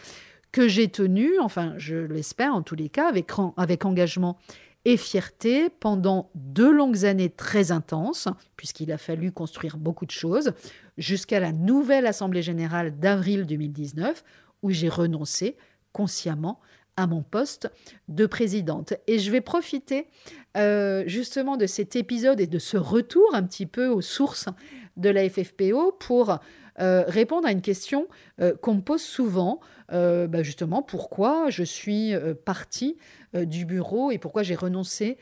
que 0.52 0.68
j'ai 0.68 0.88
tenu, 0.88 1.38
enfin 1.40 1.74
je 1.78 1.96
l'espère 1.96 2.54
en 2.54 2.62
tous 2.62 2.76
les 2.76 2.88
cas, 2.88 3.08
avec, 3.08 3.30
avec 3.56 3.84
engagement 3.84 4.38
et 4.84 4.96
fierté 4.96 5.70
pendant 5.70 6.30
deux 6.34 6.70
longues 6.70 7.04
années 7.04 7.30
très 7.30 7.72
intenses, 7.72 8.28
puisqu'il 8.56 8.90
a 8.92 8.98
fallu 8.98 9.32
construire 9.32 9.76
beaucoup 9.76 10.06
de 10.06 10.10
choses, 10.10 10.52
jusqu'à 10.98 11.40
la 11.40 11.52
nouvelle 11.52 12.06
Assemblée 12.06 12.42
générale 12.42 12.98
d'avril 12.98 13.46
2019, 13.46 14.24
où 14.62 14.70
j'ai 14.70 14.88
renoncé 14.88 15.56
consciemment 15.92 16.60
à 16.96 17.06
mon 17.06 17.22
poste 17.22 17.70
de 18.08 18.26
présidente. 18.26 18.94
Et 19.06 19.18
je 19.18 19.30
vais 19.30 19.40
profiter 19.40 20.08
euh, 20.56 21.04
justement 21.06 21.56
de 21.56 21.66
cet 21.66 21.96
épisode 21.96 22.40
et 22.40 22.46
de 22.46 22.58
ce 22.58 22.76
retour 22.76 23.34
un 23.34 23.42
petit 23.42 23.66
peu 23.66 23.86
aux 23.88 24.02
sources 24.02 24.48
de 24.96 25.08
la 25.08 25.28
FFPO 25.28 25.92
pour 25.98 26.38
euh, 26.80 27.04
répondre 27.06 27.46
à 27.46 27.52
une 27.52 27.60
question 27.60 28.08
euh, 28.40 28.54
qu'on 28.56 28.74
me 28.74 28.80
pose 28.80 29.02
souvent, 29.02 29.60
bah, 29.90 30.42
justement 30.42 30.80
pourquoi 30.80 31.50
je 31.50 31.62
suis 31.62 32.14
partie 32.46 32.96
du 33.34 33.66
bureau 33.66 34.10
et 34.10 34.16
pourquoi 34.16 34.42
j'ai 34.42 34.54
renoncé 34.54 35.18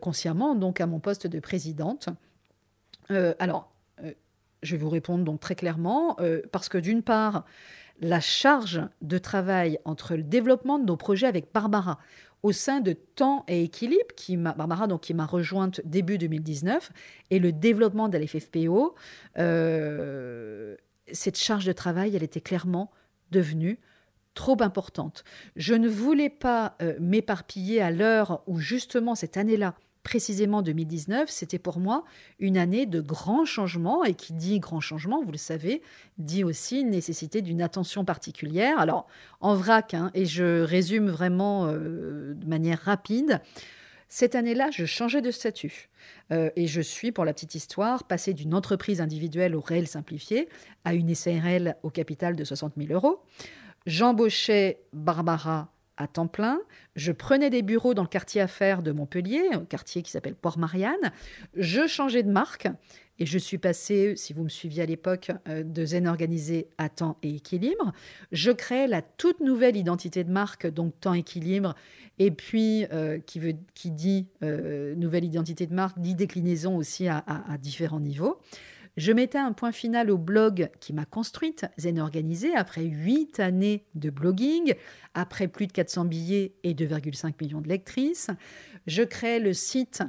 consciemment 0.00 0.54
donc 0.54 0.80
à 0.80 0.86
mon 0.86 1.00
poste 1.00 1.26
de 1.26 1.40
présidente. 1.40 2.08
alors, 3.40 3.72
je 4.62 4.76
vais 4.76 4.80
vous 4.80 4.90
répondre 4.90 5.24
donc 5.24 5.40
très 5.40 5.56
clairement, 5.56 6.16
parce 6.52 6.68
que 6.68 6.78
d'une 6.78 7.02
part, 7.02 7.44
la 8.00 8.20
charge 8.20 8.82
de 9.02 9.18
travail 9.18 9.80
entre 9.84 10.14
le 10.14 10.22
développement 10.22 10.78
de 10.78 10.84
nos 10.84 10.96
projets 10.96 11.26
avec 11.26 11.52
Barbara 11.52 11.98
au 12.42 12.52
sein 12.52 12.80
de 12.80 12.92
Temps 12.92 13.44
et 13.48 13.64
Équilibre, 13.64 14.14
qui 14.16 14.36
Barbara 14.36 14.86
donc, 14.86 15.02
qui 15.02 15.14
m'a 15.14 15.26
rejointe 15.26 15.80
début 15.84 16.18
2019, 16.18 16.90
et 17.30 17.38
le 17.38 17.52
développement 17.52 18.08
de 18.08 18.18
l'FFPO, 18.18 18.94
euh, 19.38 20.76
cette 21.12 21.38
charge 21.38 21.66
de 21.66 21.72
travail, 21.72 22.16
elle 22.16 22.22
était 22.22 22.40
clairement 22.40 22.90
devenue 23.30 23.78
trop 24.34 24.62
importante. 24.62 25.24
Je 25.56 25.74
ne 25.74 25.88
voulais 25.88 26.30
pas 26.30 26.76
euh, 26.82 26.94
m'éparpiller 27.00 27.80
à 27.80 27.90
l'heure 27.90 28.42
où 28.46 28.58
justement 28.58 29.14
cette 29.14 29.36
année-là, 29.36 29.74
précisément 30.02 30.62
2019, 30.62 31.28
c'était 31.28 31.58
pour 31.58 31.78
moi 31.78 32.04
une 32.38 32.56
année 32.56 32.86
de 32.86 33.00
grands 33.00 33.44
changements. 33.44 34.04
Et 34.04 34.14
qui 34.14 34.32
dit 34.32 34.60
grand 34.60 34.80
changement, 34.80 35.22
vous 35.22 35.32
le 35.32 35.38
savez, 35.38 35.82
dit 36.18 36.44
aussi 36.44 36.84
nécessité 36.84 37.42
d'une 37.42 37.62
attention 37.62 38.04
particulière. 38.04 38.78
Alors, 38.78 39.06
en 39.40 39.54
vrac, 39.54 39.94
hein, 39.94 40.10
et 40.14 40.26
je 40.26 40.62
résume 40.62 41.08
vraiment 41.08 41.66
euh, 41.66 42.34
de 42.34 42.46
manière 42.46 42.80
rapide, 42.80 43.40
cette 44.12 44.34
année-là, 44.34 44.70
je 44.72 44.86
changeais 44.86 45.22
de 45.22 45.30
statut. 45.30 45.88
Euh, 46.32 46.50
et 46.56 46.66
je 46.66 46.80
suis, 46.80 47.12
pour 47.12 47.24
la 47.24 47.32
petite 47.32 47.54
histoire, 47.54 48.02
passée 48.04 48.34
d'une 48.34 48.54
entreprise 48.54 49.00
individuelle 49.00 49.54
au 49.54 49.60
réel 49.60 49.86
simplifié 49.86 50.48
à 50.84 50.94
une 50.94 51.14
SARL 51.14 51.76
au 51.84 51.90
capital 51.90 52.34
de 52.34 52.42
60 52.42 52.72
000 52.76 52.92
euros. 52.92 53.22
J'embauchais 53.86 54.80
Barbara 54.92 55.72
à 56.00 56.06
temps 56.06 56.26
plein. 56.26 56.60
Je 56.96 57.12
prenais 57.12 57.50
des 57.50 57.62
bureaux 57.62 57.94
dans 57.94 58.02
le 58.02 58.08
quartier 58.08 58.40
affaires 58.40 58.82
de 58.82 58.90
Montpellier, 58.90 59.42
un 59.52 59.64
quartier 59.64 60.02
qui 60.02 60.10
s'appelle 60.10 60.34
Port-Marianne. 60.34 61.12
Je 61.54 61.86
changeais 61.86 62.22
de 62.22 62.30
marque 62.30 62.68
et 63.18 63.26
je 63.26 63.36
suis 63.36 63.58
passée, 63.58 64.14
si 64.16 64.32
vous 64.32 64.42
me 64.42 64.48
suiviez 64.48 64.82
à 64.82 64.86
l'époque, 64.86 65.30
euh, 65.46 65.62
de 65.62 65.84
Zen 65.84 66.08
Organisé 66.08 66.68
à 66.78 66.88
Temps 66.88 67.18
et 67.22 67.34
Équilibre. 67.34 67.92
Je 68.32 68.50
créais 68.50 68.88
la 68.88 69.02
toute 69.02 69.40
nouvelle 69.40 69.76
identité 69.76 70.24
de 70.24 70.30
marque, 70.30 70.66
donc 70.66 70.98
Temps 71.00 71.12
Équilibre, 71.12 71.74
et 72.18 72.30
puis 72.30 72.86
euh, 72.92 73.18
qui, 73.18 73.38
veut, 73.38 73.54
qui 73.74 73.90
dit 73.90 74.26
euh, 74.42 74.94
nouvelle 74.94 75.24
identité 75.24 75.66
de 75.66 75.74
marque, 75.74 75.98
dit 76.00 76.14
déclinaison 76.14 76.78
aussi 76.78 77.08
à 77.08 77.22
différents 77.60 78.00
niveaux. 78.00 78.40
Je 78.96 79.12
mettais 79.12 79.38
un 79.38 79.52
point 79.52 79.72
final 79.72 80.10
au 80.10 80.18
blog 80.18 80.68
qui 80.80 80.92
m'a 80.92 81.04
construite, 81.04 81.66
Zen 81.78 82.00
Organisé, 82.00 82.54
après 82.54 82.82
huit 82.82 83.40
années 83.40 83.84
de 83.94 84.10
blogging, 84.10 84.74
après 85.14 85.48
plus 85.48 85.66
de 85.66 85.72
400 85.72 86.04
billets 86.04 86.52
et 86.64 86.74
2,5 86.74 87.34
millions 87.40 87.60
de 87.60 87.68
lectrices. 87.68 88.28
Je 88.86 89.02
créais 89.02 89.40
le 89.40 89.52
site 89.52 90.02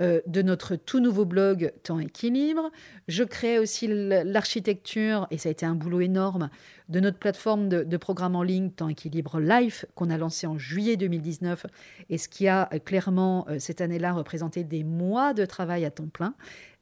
euh, 0.00 0.20
de 0.26 0.42
notre 0.42 0.76
tout 0.76 1.00
nouveau 1.00 1.24
blog 1.24 1.72
Temps 1.82 1.98
Équilibre. 1.98 2.70
Je 3.08 3.24
créais 3.24 3.58
aussi 3.58 3.88
l'architecture, 3.88 5.26
et 5.30 5.38
ça 5.38 5.48
a 5.48 5.52
été 5.52 5.64
un 5.64 5.74
boulot 5.74 6.00
énorme, 6.00 6.50
de 6.88 7.00
notre 7.00 7.18
plateforme 7.18 7.68
de, 7.68 7.82
de 7.82 7.96
programme 7.96 8.36
en 8.36 8.42
ligne 8.42 8.70
Temps 8.70 8.88
Équilibre 8.88 9.40
Life 9.40 9.86
qu'on 9.94 10.10
a 10.10 10.18
lancé 10.18 10.46
en 10.46 10.58
juillet 10.58 10.96
2019 10.96 11.66
et 12.10 12.18
ce 12.18 12.28
qui 12.28 12.48
a 12.48 12.66
clairement 12.84 13.46
euh, 13.48 13.58
cette 13.58 13.80
année-là 13.80 14.12
représenté 14.12 14.64
des 14.64 14.84
mois 14.84 15.34
de 15.34 15.44
travail 15.44 15.84
à 15.84 15.90
temps 15.90 16.08
plein. 16.08 16.34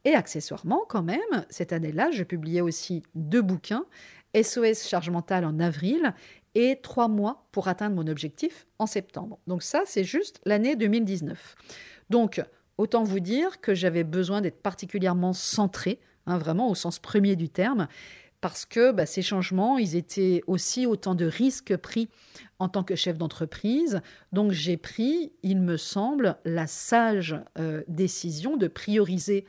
Et 0.04 0.14
accessoirement, 0.14 0.82
quand 0.88 1.02
même, 1.02 1.46
cette 1.48 1.72
année-là, 1.72 2.10
je 2.10 2.24
publiais 2.24 2.60
aussi 2.60 3.02
deux 3.14 3.42
bouquins, 3.42 3.86
SOS 4.40 4.86
Charge 4.88 5.10
mentale 5.10 5.44
en 5.44 5.58
avril 5.60 6.14
et 6.54 6.78
trois 6.82 7.08
mois 7.08 7.46
pour 7.52 7.68
atteindre 7.68 7.96
mon 7.96 8.06
objectif 8.06 8.66
en 8.78 8.86
septembre. 8.86 9.38
Donc 9.46 9.62
ça, 9.62 9.82
c'est 9.86 10.04
juste 10.04 10.40
l'année 10.44 10.76
2019. 10.76 11.56
Donc, 12.10 12.42
autant 12.78 13.02
vous 13.02 13.20
dire 13.20 13.60
que 13.60 13.74
j'avais 13.74 14.04
besoin 14.04 14.40
d'être 14.40 14.62
particulièrement 14.62 15.32
centré, 15.32 16.00
hein, 16.26 16.38
vraiment 16.38 16.70
au 16.70 16.74
sens 16.74 16.98
premier 16.98 17.36
du 17.36 17.48
terme, 17.48 17.88
parce 18.40 18.66
que 18.66 18.92
bah, 18.92 19.06
ces 19.06 19.22
changements, 19.22 19.78
ils 19.78 19.96
étaient 19.96 20.42
aussi 20.46 20.84
autant 20.84 21.14
de 21.14 21.24
risques 21.24 21.78
pris 21.78 22.10
en 22.58 22.68
tant 22.68 22.84
que 22.84 22.94
chef 22.94 23.16
d'entreprise. 23.16 24.02
Donc 24.32 24.52
j'ai 24.52 24.76
pris, 24.76 25.32
il 25.42 25.62
me 25.62 25.78
semble, 25.78 26.36
la 26.44 26.66
sage 26.66 27.40
euh, 27.58 27.82
décision 27.88 28.58
de 28.58 28.68
prioriser 28.68 29.46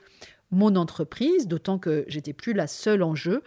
mon 0.50 0.76
entreprise, 0.76 1.48
d'autant 1.48 1.78
que 1.78 2.04
j'étais 2.08 2.32
plus 2.32 2.52
la 2.52 2.66
seule 2.66 3.02
en 3.02 3.14
jeu, 3.14 3.42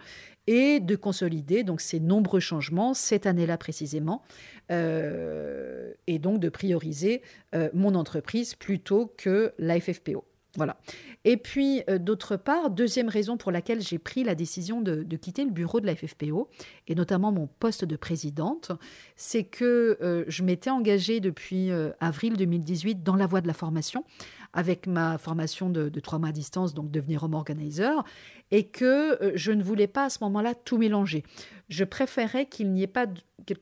et 0.46 0.80
de 0.80 0.96
consolider 0.96 1.62
donc 1.62 1.80
ces 1.80 2.00
nombreux 2.00 2.40
changements 2.40 2.92
cette 2.92 3.26
année-là 3.26 3.56
précisément, 3.56 4.22
euh, 4.70 5.92
et 6.06 6.18
donc 6.18 6.40
de 6.40 6.48
prioriser 6.48 7.22
euh, 7.54 7.70
mon 7.72 7.94
entreprise 7.94 8.54
plutôt 8.54 9.12
que 9.16 9.52
la 9.58 9.78
FFPO. 9.78 10.24
Voilà. 10.56 10.78
Et 11.24 11.36
puis, 11.36 11.84
euh, 11.88 11.98
d'autre 11.98 12.36
part, 12.36 12.70
deuxième 12.70 13.08
raison 13.08 13.36
pour 13.36 13.52
laquelle 13.52 13.80
j'ai 13.80 14.00
pris 14.00 14.24
la 14.24 14.34
décision 14.34 14.80
de, 14.80 15.04
quitter 15.14 15.44
le 15.44 15.52
bureau 15.52 15.78
de 15.78 15.86
la 15.86 15.94
FFPO, 15.94 16.48
et 16.88 16.96
notamment 16.96 17.30
mon 17.30 17.46
poste 17.46 17.84
de 17.84 17.94
présidente, 17.94 18.72
c'est 19.14 19.44
que 19.44 20.24
je 20.26 20.42
m'étais 20.42 20.70
engagée 20.70 21.20
depuis 21.20 21.70
avril 22.00 22.36
2018 22.36 23.04
dans 23.04 23.14
la 23.14 23.26
voie 23.26 23.40
de 23.40 23.46
la 23.46 23.54
formation 23.54 24.04
avec 24.52 24.86
ma 24.86 25.18
formation 25.18 25.70
de, 25.70 25.88
trois 26.00 26.18
mois 26.18 26.30
à 26.30 26.32
distance, 26.32 26.74
donc 26.74 26.90
devenir 26.90 27.22
home 27.22 27.34
organizer, 27.34 28.02
et 28.50 28.64
que 28.66 29.22
euh, 29.22 29.32
je 29.34 29.52
ne 29.52 29.62
voulais 29.62 29.86
pas 29.86 30.04
à 30.04 30.10
ce 30.10 30.18
moment-là 30.22 30.54
tout 30.54 30.78
mélanger. 30.78 31.24
Je 31.68 31.84
préférais 31.84 32.46
qu'il 32.46 32.72
n'y 32.72 32.82
ait 32.82 32.88
pas 32.88 33.06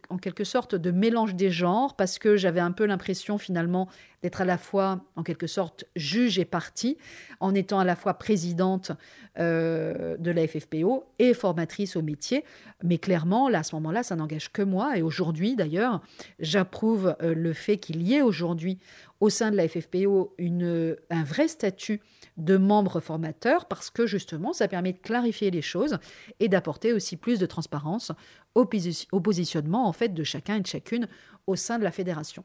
en 0.08 0.18
quelque 0.18 0.44
sorte 0.44 0.74
de 0.74 0.90
mélange 0.90 1.34
des 1.34 1.50
genres 1.50 1.94
parce 1.94 2.18
que 2.18 2.36
j'avais 2.36 2.60
un 2.60 2.72
peu 2.72 2.86
l'impression 2.86 3.38
finalement 3.38 3.88
d'être 4.22 4.40
à 4.40 4.44
la 4.44 4.58
fois 4.58 5.04
en 5.14 5.22
quelque 5.22 5.46
sorte 5.46 5.84
juge 5.94 6.38
et 6.38 6.44
partie 6.44 6.96
en 7.40 7.54
étant 7.54 7.78
à 7.78 7.84
la 7.84 7.96
fois 7.96 8.14
présidente 8.14 8.92
euh, 9.38 10.16
de 10.16 10.30
la 10.30 10.46
FFPO 10.46 11.04
et 11.18 11.34
formatrice 11.34 11.96
au 11.96 12.02
métier. 12.02 12.44
Mais 12.82 12.98
clairement, 12.98 13.48
là, 13.48 13.60
à 13.60 13.62
ce 13.62 13.74
moment-là, 13.76 14.02
ça 14.02 14.16
n'engage 14.16 14.52
que 14.52 14.62
moi. 14.62 14.96
Et 14.96 15.02
aujourd'hui, 15.02 15.54
d'ailleurs, 15.54 16.00
j'approuve 16.40 17.14
euh, 17.22 17.34
le 17.34 17.52
fait 17.52 17.76
qu'il 17.76 18.02
y 18.02 18.14
ait 18.14 18.22
aujourd'hui 18.22 18.78
au 19.20 19.30
sein 19.30 19.50
de 19.50 19.56
la 19.56 19.68
FFPO 19.68 20.34
un 20.38 21.24
vrai 21.24 21.48
statut 21.48 22.00
de 22.36 22.56
membre 22.56 23.00
formateur 23.00 23.66
parce 23.66 23.90
que 23.90 24.06
justement, 24.06 24.52
ça 24.52 24.68
permet 24.68 24.77
de 24.82 24.98
clarifier 24.98 25.50
les 25.50 25.62
choses 25.62 25.98
et 26.40 26.48
d'apporter 26.48 26.92
aussi 26.92 27.16
plus 27.16 27.38
de 27.38 27.46
transparence 27.46 28.12
au, 28.54 28.64
positionnement 28.64 29.86
en 29.86 29.92
fait 29.92 30.14
de 30.14 30.24
chacun 30.24 30.56
et 30.56 30.60
de 30.60 30.66
chacune 30.66 31.08
au 31.46 31.56
sein 31.56 31.78
de 31.78 31.84
la 31.84 31.92
fédération. 31.92 32.44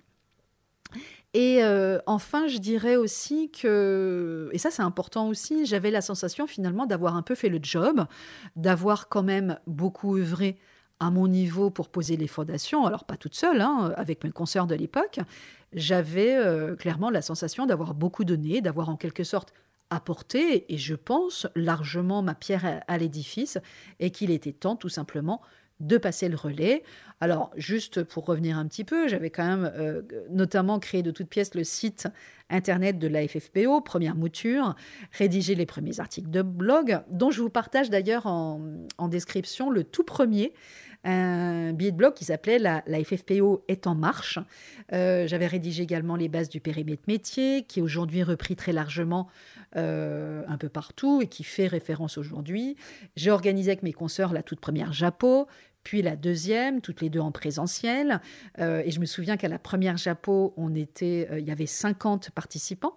Et 1.33 1.63
euh, 1.63 1.97
enfin, 2.05 2.47
je 2.47 2.59
dirais 2.59 2.95
aussi 2.95 3.49
que, 3.49 4.49
et 4.53 4.59
ça 4.59 4.69
c'est 4.69 4.83
important 4.83 5.27
aussi, 5.27 5.65
j'avais 5.65 5.89
la 5.89 6.01
sensation 6.01 6.45
finalement 6.45 6.85
d'avoir 6.85 7.15
un 7.15 7.23
peu 7.23 7.33
fait 7.33 7.49
le 7.49 7.59
job, 7.61 8.05
d'avoir 8.55 9.09
quand 9.09 9.23
même 9.23 9.57
beaucoup 9.65 10.17
œuvré 10.17 10.59
à 10.99 11.09
mon 11.09 11.27
niveau 11.27 11.71
pour 11.71 11.89
poser 11.89 12.17
les 12.17 12.27
fondations, 12.27 12.85
alors 12.85 13.03
pas 13.03 13.17
toute 13.17 13.35
seule, 13.35 13.61
hein, 13.61 13.93
avec 13.97 14.23
mes 14.23 14.31
consoeurs 14.31 14.67
de 14.67 14.75
l'époque, 14.75 15.19
j'avais 15.73 16.35
euh, 16.35 16.75
clairement 16.75 17.09
la 17.09 17.21
sensation 17.21 17.65
d'avoir 17.65 17.95
beaucoup 17.95 18.23
donné, 18.23 18.61
d'avoir 18.61 18.89
en 18.89 18.95
quelque 18.95 19.23
sorte 19.23 19.53
apporté, 19.95 20.71
et 20.73 20.77
je 20.77 20.95
pense 20.95 21.47
largement 21.55 22.21
ma 22.21 22.35
pierre 22.35 22.83
à 22.87 22.97
l'édifice, 22.97 23.57
et 23.99 24.11
qu'il 24.11 24.31
était 24.31 24.53
temps 24.53 24.75
tout 24.75 24.89
simplement 24.89 25.41
de 25.79 25.97
passer 25.97 26.29
le 26.29 26.35
relais. 26.35 26.83
Alors, 27.19 27.51
juste 27.55 28.03
pour 28.03 28.25
revenir 28.25 28.57
un 28.57 28.67
petit 28.67 28.83
peu, 28.83 29.07
j'avais 29.07 29.29
quand 29.29 29.45
même 29.45 29.71
euh, 29.75 30.01
notamment 30.29 30.79
créé 30.79 31.03
de 31.03 31.11
toutes 31.11 31.29
pièces 31.29 31.55
le 31.55 31.63
site 31.63 32.07
internet 32.49 32.99
de 32.99 33.07
la 33.07 33.27
FFPO, 33.27 33.81
première 33.81 34.15
mouture, 34.15 34.75
rédigé 35.11 35.55
les 35.55 35.65
premiers 35.65 35.99
articles 35.99 36.29
de 36.29 36.41
blog, 36.41 36.99
dont 37.09 37.31
je 37.31 37.41
vous 37.41 37.49
partage 37.49 37.89
d'ailleurs 37.89 38.27
en, 38.27 38.59
description 39.07 39.69
le 39.69 39.83
tout 39.83 40.03
premier, 40.03 40.53
un 41.05 41.73
billet 41.73 41.91
de 41.91 41.97
blog 41.97 42.13
qui 42.13 42.25
s'appelait 42.25 42.59
la, 42.59 42.81
FFPO 42.85 43.65
est 43.67 43.87
en 43.87 43.95
marche. 43.95 44.39
Euh, 44.93 45.27
j'avais 45.27 45.47
rédigé 45.47 45.83
également 45.83 46.15
les 46.15 46.29
bases 46.29 46.49
du 46.49 46.61
périmètre 46.61 47.03
métier, 47.07 47.63
qui 47.63 47.79
est 47.79 47.81
aujourd'hui 47.81 48.23
repris 48.23 48.55
très 48.55 48.71
largement 48.71 49.27
euh, 49.75 50.43
un 50.47 50.57
peu 50.57 50.69
partout 50.69 51.21
et 51.23 51.27
qui 51.27 51.43
fait 51.43 51.65
référence 51.65 52.19
aujourd'hui. 52.19 52.75
J'ai 53.15 53.31
organisé 53.31 53.71
avec 53.71 53.81
mes 53.81 53.93
consoeurs 53.93 54.31
la 54.31 54.43
toute 54.43 54.59
première 54.59 54.93
JAPO, 54.93 55.47
puis 55.83 56.01
la 56.01 56.15
deuxième, 56.15 56.79
toutes 56.79 57.01
les 57.01 57.09
deux 57.09 57.19
en 57.19 57.31
présentiel. 57.31 58.21
Euh, 58.59 58.83
et 58.85 58.91
je 58.91 58.99
me 58.99 59.05
souviens 59.05 59.35
qu'à 59.35 59.47
la 59.47 59.59
première 59.59 59.97
Japo, 59.97 60.53
on 60.57 60.75
était, 60.75 61.27
euh, 61.31 61.39
il 61.39 61.47
y 61.47 61.51
avait 61.51 61.65
50 61.65 62.31
participants. 62.31 62.93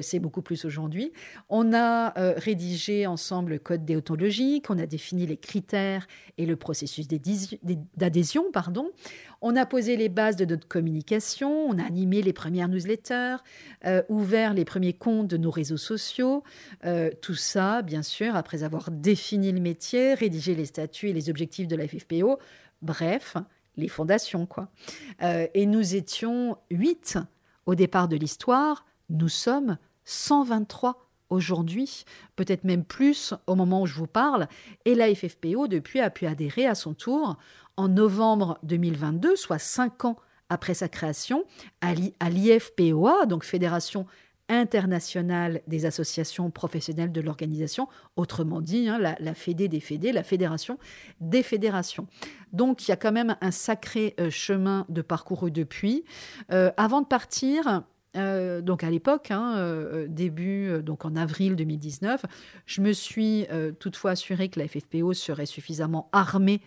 C'est 0.00 0.18
beaucoup 0.18 0.42
plus 0.42 0.64
aujourd'hui. 0.64 1.12
On 1.48 1.72
a 1.74 2.12
rédigé 2.36 3.06
ensemble 3.06 3.52
le 3.52 3.58
code 3.58 3.84
déontologique, 3.84 4.70
on 4.70 4.78
a 4.78 4.86
défini 4.86 5.26
les 5.26 5.36
critères 5.36 6.08
et 6.38 6.46
le 6.46 6.56
processus 6.56 7.06
d'adhésion. 7.96 8.46
Pardon. 8.52 8.90
On 9.40 9.56
a 9.56 9.66
posé 9.66 9.96
les 9.96 10.08
bases 10.08 10.36
de 10.36 10.46
notre 10.46 10.66
communication, 10.66 11.66
on 11.68 11.78
a 11.78 11.84
animé 11.84 12.22
les 12.22 12.32
premières 12.32 12.68
newsletters, 12.68 13.36
ouvert 14.08 14.54
les 14.54 14.64
premiers 14.64 14.94
comptes 14.94 15.28
de 15.28 15.36
nos 15.36 15.50
réseaux 15.50 15.76
sociaux. 15.76 16.13
Tout 16.22 17.34
ça, 17.34 17.82
bien 17.82 18.02
sûr, 18.02 18.36
après 18.36 18.62
avoir 18.62 18.90
défini 18.90 19.52
le 19.52 19.60
métier, 19.60 20.14
rédigé 20.14 20.54
les 20.54 20.66
statuts 20.66 21.10
et 21.10 21.12
les 21.12 21.30
objectifs 21.30 21.68
de 21.68 21.76
la 21.76 21.86
FFPO 21.88 22.38
bref, 22.84 23.36
les 23.76 23.88
fondations, 23.88 24.46
quoi. 24.46 24.68
Euh, 25.22 25.48
et 25.54 25.66
nous 25.66 25.96
étions 25.96 26.58
huit 26.70 27.18
au 27.66 27.74
départ 27.74 28.08
de 28.08 28.16
l'histoire, 28.16 28.84
nous 29.10 29.28
sommes 29.28 29.78
123 30.04 31.08
aujourd'hui, 31.30 32.04
peut-être 32.36 32.64
même 32.64 32.84
plus 32.84 33.34
au 33.46 33.54
moment 33.54 33.82
où 33.82 33.86
je 33.86 33.94
vous 33.94 34.06
parle, 34.06 34.46
et 34.84 34.94
la 34.94 35.12
FFPO 35.12 35.66
depuis 35.66 36.00
a 36.00 36.10
pu 36.10 36.26
adhérer 36.26 36.66
à 36.66 36.74
son 36.74 36.94
tour. 36.94 37.36
En 37.76 37.88
novembre 37.88 38.58
2022, 38.62 39.34
soit 39.34 39.58
cinq 39.58 40.04
ans 40.04 40.16
après 40.48 40.74
sa 40.74 40.88
création, 40.88 41.44
à 41.80 41.94
l'IFPOA, 42.30 43.26
donc 43.26 43.44
Fédération 43.44 44.06
internationale 44.48 45.62
des 45.66 45.86
associations 45.86 46.50
professionnelles 46.50 47.12
de 47.12 47.20
l'organisation, 47.20 47.88
autrement 48.16 48.60
dit, 48.60 48.88
hein, 48.88 48.98
la, 48.98 49.34
Fédé 49.34 49.68
des 49.68 49.80
Fédés, 49.80 50.12
la 50.12 50.22
Fédération 50.22 50.78
des 51.20 51.42
fédérations. 51.42 52.06
Donc 52.52 52.86
il 52.86 52.90
y 52.90 52.92
a 52.92 52.96
quand 52.96 53.12
même 53.12 53.36
un 53.40 53.50
sacré 53.50 54.14
euh, 54.20 54.30
chemin 54.30 54.86
de 54.88 55.02
parcouru 55.02 55.50
depuis. 55.50 56.04
Euh, 56.52 56.70
avant 56.76 57.00
de 57.00 57.06
partir, 57.06 57.84
euh, 58.16 58.60
donc 58.60 58.84
à 58.84 58.90
l'époque, 58.90 59.30
hein, 59.30 60.06
début, 60.08 60.82
donc 60.82 61.04
en 61.04 61.16
avril 61.16 61.56
2019, 61.56 62.26
je 62.66 62.80
me 62.80 62.92
suis 62.92 63.46
toutefois 63.80 64.12
assuré 64.12 64.48
que 64.48 64.60
la 64.60 64.68
FFPO 64.68 65.14
serait 65.14 65.46
suffisamment 65.46 66.08
armée 66.12 66.60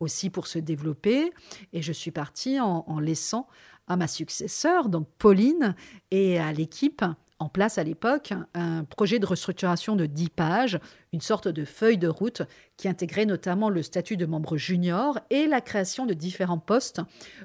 aussi 0.00 0.30
pour 0.30 0.48
se 0.48 0.58
développer, 0.58 1.32
et 1.72 1.80
je 1.80 1.92
suis 1.92 2.10
partie 2.10 2.60
en, 2.60 2.84
en 2.88 2.98
laissant 2.98 3.46
à 3.86 3.96
ma 3.96 4.08
successeur, 4.08 4.88
donc 4.88 5.06
Pauline, 5.18 5.74
et 6.10 6.38
à 6.38 6.52
l'équipe 6.52 7.04
en 7.42 7.48
place 7.48 7.76
à 7.76 7.82
l'époque 7.82 8.32
un 8.54 8.84
projet 8.84 9.18
de 9.18 9.26
restructuration 9.26 9.96
de 9.96 10.06
10 10.06 10.30
pages, 10.30 10.78
une 11.12 11.20
sorte 11.20 11.48
de 11.48 11.64
feuille 11.64 11.98
de 11.98 12.06
route 12.06 12.42
qui 12.76 12.88
intégrait 12.88 13.26
notamment 13.26 13.68
le 13.68 13.82
statut 13.82 14.16
de 14.16 14.26
membre 14.26 14.56
junior 14.56 15.18
et 15.28 15.48
la 15.48 15.60
création 15.60 16.06
de 16.06 16.14
différents 16.14 16.58
postes 16.58 17.00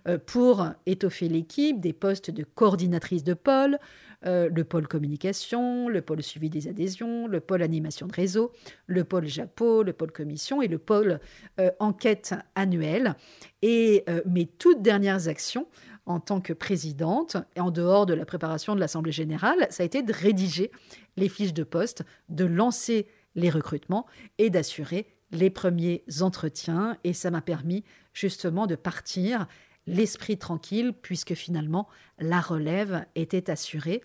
euh, 0.08 0.20
pour 0.24 0.68
étoffer 0.86 1.28
l'équipe, 1.30 1.80
des 1.80 1.94
postes 1.94 2.30
de 2.30 2.44
coordinatrice 2.44 3.24
de 3.24 3.34
pôle, 3.34 3.80
euh, 4.26 4.50
le 4.54 4.64
pôle 4.64 4.88
communication, 4.88 5.90
le 5.90 6.02
pôle 6.02 6.22
suivi 6.22 6.52
des 6.52 6.68
adhésions, 6.68 7.26
le 7.26 7.40
pôle 7.40 7.64
animation 7.64 8.06
de 8.06 8.14
réseau, 8.14 8.52
le 8.86 9.04
pôle 9.04 9.26
JAPO, 9.26 9.82
le 9.82 9.94
pôle 9.94 10.12
commission 10.12 10.62
et 10.62 10.68
le 10.68 10.78
pôle 10.78 11.20
euh, 11.60 11.72
enquête 11.80 12.36
annuelle. 12.54 13.16
Et 13.64 14.06
mes 14.28 14.46
toutes 14.46 14.84
dernières 14.84 15.28
actions 15.30 15.66
en 16.08 16.20
tant 16.20 16.42
que 16.42 16.54
présidente, 16.54 17.38
et 17.56 17.60
en 17.60 17.70
dehors 17.70 18.06
de 18.06 18.14
la 18.14 18.26
préparation 18.26 18.74
de 18.76 18.80
l'Assemblée 18.80 19.12
générale, 19.12 19.68
ça 19.70 19.84
a 19.84 19.86
été 19.86 20.02
de 20.02 20.14
rédiger 20.14 20.72
les 21.18 21.30
fiches 21.30 21.54
de 21.54 21.64
poste, 21.64 22.04
de 22.30 22.46
lancer 22.46 23.08
les 23.36 23.50
recrutements 23.50 24.08
et 24.38 24.50
d'assurer 24.50 25.06
les 25.32 25.50
premiers 25.50 26.04
entretiens. 26.22 26.98
Et 27.04 27.14
ça 27.14 27.30
m'a 27.30 27.42
permis 27.42 27.84
justement 28.14 28.68
de 28.68 28.76
partir 28.76 29.48
l'esprit 29.86 30.38
tranquille, 30.38 30.94
puisque 31.02 31.34
finalement 31.34 31.88
la 32.20 32.42
relève 32.42 33.06
était 33.16 33.50
assurée. 33.50 34.02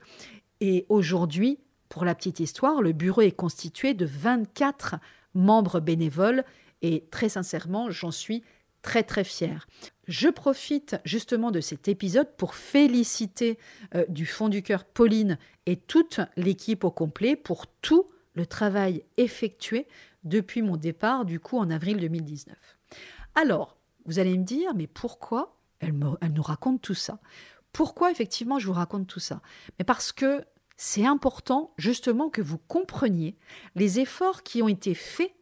Et 0.60 0.86
aujourd'hui, 0.88 1.60
pour 1.88 2.04
la 2.04 2.14
petite 2.14 2.40
histoire, 2.40 2.82
le 2.82 2.92
bureau 2.92 3.22
est 3.22 3.32
constitué 3.32 3.94
de 3.94 4.06
24 4.06 4.96
membres 5.34 5.80
bénévoles 5.80 6.44
et 6.82 7.06
très 7.10 7.28
sincèrement, 7.28 7.90
j'en 7.90 8.10
suis 8.10 8.42
très 8.82 9.02
très 9.02 9.24
fière. 9.24 9.66
Je 10.08 10.28
profite 10.28 10.96
justement 11.04 11.50
de 11.50 11.60
cet 11.60 11.88
épisode 11.88 12.36
pour 12.36 12.54
féliciter 12.54 13.58
euh, 13.94 14.04
du 14.08 14.26
fond 14.26 14.48
du 14.48 14.62
cœur 14.62 14.84
Pauline 14.84 15.38
et 15.66 15.76
toute 15.76 16.20
l'équipe 16.36 16.84
au 16.84 16.90
complet 16.90 17.36
pour 17.36 17.66
tout 17.66 18.06
le 18.34 18.46
travail 18.46 19.04
effectué 19.16 19.86
depuis 20.24 20.62
mon 20.62 20.76
départ 20.76 21.24
du 21.24 21.40
coup 21.40 21.58
en 21.58 21.70
avril 21.70 21.98
2019. 21.98 22.56
Alors, 23.34 23.76
vous 24.04 24.18
allez 24.18 24.36
me 24.36 24.44
dire, 24.44 24.74
mais 24.74 24.86
pourquoi 24.86 25.56
elle, 25.80 25.94
elle 26.20 26.32
nous 26.32 26.42
raconte 26.42 26.82
tout 26.82 26.94
ça? 26.94 27.18
Pourquoi 27.72 28.10
effectivement 28.10 28.58
je 28.58 28.66
vous 28.66 28.72
raconte 28.72 29.06
tout 29.06 29.20
ça? 29.20 29.40
Mais 29.78 29.84
parce 29.84 30.12
que 30.12 30.44
c'est 30.76 31.06
important 31.06 31.72
justement 31.78 32.28
que 32.28 32.42
vous 32.42 32.58
compreniez 32.58 33.36
les 33.76 34.00
efforts 34.00 34.42
qui 34.42 34.62
ont 34.62 34.68
été 34.68 34.94
faits 34.94 35.32